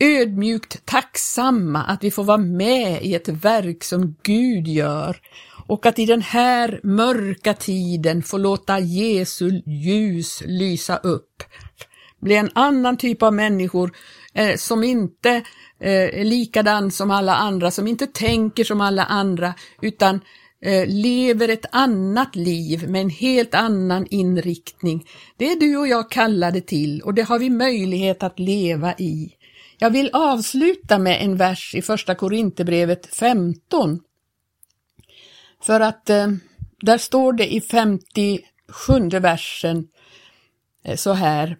ödmjukt 0.01 0.87
tacksamma 0.87 1.83
att 1.83 2.05
vi 2.05 2.11
får 2.11 2.25
vara 2.25 2.39
med 2.39 3.03
i 3.03 3.15
ett 3.15 3.29
verk 3.29 3.85
som 3.85 4.17
Gud 4.23 4.69
gör 4.69 5.17
och 5.67 5.87
att 5.87 5.99
i 5.99 6.07
den 6.07 6.23
här 6.23 6.81
mörka 6.83 7.55
tiden 7.55 8.23
få 8.23 8.39
låta 8.39 8.79
Jesu 8.79 9.63
ljus 9.67 10.43
lysa 10.47 10.97
upp. 10.97 11.43
Bli 12.21 12.37
en 12.37 12.51
annan 12.55 12.97
typ 12.97 13.23
av 13.23 13.35
människor 13.35 13.93
eh, 14.35 14.57
som 14.57 14.85
inte 14.85 15.31
eh, 15.81 16.21
är 16.21 16.25
likadan 16.25 16.91
som 16.91 17.11
alla 17.11 17.35
andra, 17.35 17.71
som 17.71 17.87
inte 17.87 18.07
tänker 18.07 18.65
som 18.65 18.81
alla 18.81 19.05
andra, 19.05 19.55
utan 19.83 20.21
eh, 20.65 20.87
lever 20.87 21.49
ett 21.49 21.67
annat 21.73 22.37
liv 22.37 22.89
med 22.89 23.01
en 23.01 23.11
helt 23.11 23.55
annan 23.55 24.07
inriktning. 24.11 25.07
Det 25.37 25.53
är 25.53 25.61
du 25.61 25.77
och 25.77 25.89
jag 25.89 26.11
kallade 26.11 26.61
till 26.61 27.03
och 27.03 27.15
det 27.15 27.23
har 27.23 27.39
vi 27.39 27.51
möjlighet 27.51 28.23
att 28.23 28.39
leva 28.39 28.95
i. 28.95 29.35
Jag 29.79 29.91
vill 29.91 30.11
avsluta 30.13 30.99
med 30.99 31.23
en 31.23 31.37
vers 31.37 31.75
i 31.75 31.83
Första 31.83 32.15
Korinthierbrevet 32.15 33.07
15. 33.07 34.01
För 35.63 35.81
att 35.81 36.11
eh, 36.11 36.29
där 36.81 36.99
står 36.99 37.33
det 37.33 37.55
i 37.55 37.61
57 37.61 39.09
versen 39.21 39.89
eh, 40.85 40.97
så 40.97 41.13
här, 41.13 41.57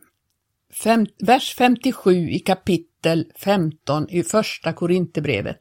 fem, 0.72 1.07
vers 1.18 1.55
57 1.55 2.31
i 2.31 2.38
kapitel 2.38 3.33
15 3.38 4.07
i 4.11 4.22
Första 4.22 4.72
Korinthierbrevet. 4.72 5.61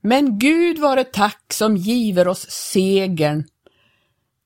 Men 0.00 0.38
Gud 0.38 0.78
vare 0.78 1.04
tack 1.04 1.52
som 1.52 1.76
giver 1.76 2.28
oss 2.28 2.50
segern 2.50 3.44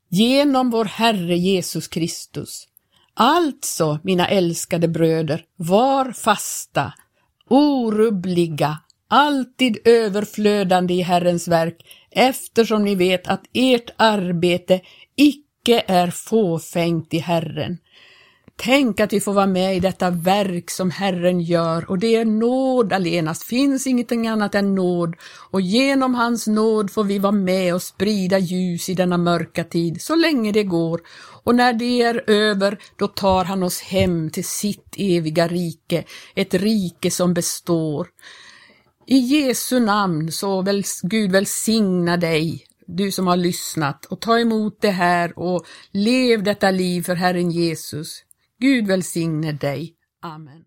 genom 0.09 0.70
vår 0.70 0.85
Herre 0.85 1.37
Jesus 1.37 1.88
Kristus. 1.88 2.68
Alltså, 3.14 3.98
mina 4.04 4.28
älskade 4.28 4.88
bröder, 4.88 5.44
var 5.57 6.12
fasta, 6.12 6.92
orubbliga, 7.50 8.78
alltid 9.09 9.78
överflödande 9.85 10.94
i 10.94 11.02
Herrens 11.02 11.48
verk, 11.48 11.76
eftersom 12.11 12.85
ni 12.85 12.94
vet 12.94 13.28
att 13.28 13.44
ert 13.52 13.90
arbete 13.96 14.80
icke 15.16 15.85
är 15.87 16.11
fåfängt 16.11 17.14
i 17.14 17.18
Herren. 17.18 17.78
Tänk 18.56 19.00
att 19.00 19.12
vi 19.12 19.20
får 19.20 19.32
vara 19.32 19.46
med 19.46 19.76
i 19.76 19.80
detta 19.80 20.10
verk 20.10 20.70
som 20.70 20.90
Herren 20.90 21.40
gör 21.40 21.90
och 21.90 21.98
det 21.98 22.16
är 22.16 22.24
nåd 22.24 22.92
allenast, 22.92 23.42
finns 23.42 23.86
ingenting 23.86 24.28
annat 24.28 24.54
än 24.54 24.74
nåd 24.74 25.16
och 25.50 25.60
genom 25.60 26.14
hans 26.14 26.46
nåd 26.46 26.90
får 26.90 27.04
vi 27.04 27.18
vara 27.18 27.32
med 27.32 27.74
och 27.74 27.82
sprida 27.82 28.38
ljus 28.38 28.88
i 28.88 28.94
denna 28.94 29.18
mörka 29.18 29.64
tid 29.64 30.02
så 30.02 30.14
länge 30.14 30.52
det 30.52 30.64
går 30.64 31.00
och 31.42 31.54
när 31.54 31.72
det 31.72 32.02
är 32.02 32.30
över 32.30 32.78
då 32.96 33.08
tar 33.08 33.44
han 33.44 33.62
oss 33.62 33.80
hem 33.80 34.30
till 34.30 34.44
sitt 34.44 34.94
eviga 34.96 35.48
rike, 35.48 36.04
ett 36.34 36.54
rike 36.54 37.10
som 37.10 37.34
består. 37.34 38.08
I 39.06 39.18
Jesu 39.18 39.80
namn 39.80 40.32
så 40.32 40.62
väl 40.62 40.84
Gud 41.02 41.32
välsigna 41.32 42.16
dig 42.16 42.66
du 42.86 43.10
som 43.10 43.26
har 43.26 43.36
lyssnat 43.36 44.04
och 44.04 44.20
ta 44.20 44.38
emot 44.38 44.78
det 44.80 44.90
här 44.90 45.38
och 45.38 45.66
lev 45.90 46.42
detta 46.42 46.70
liv 46.70 47.02
för 47.02 47.14
Herren 47.14 47.50
Jesus. 47.50 48.23
Gud 48.60 48.86
välsigne 48.86 49.52
dig. 49.52 49.96
Amen. 50.22 50.64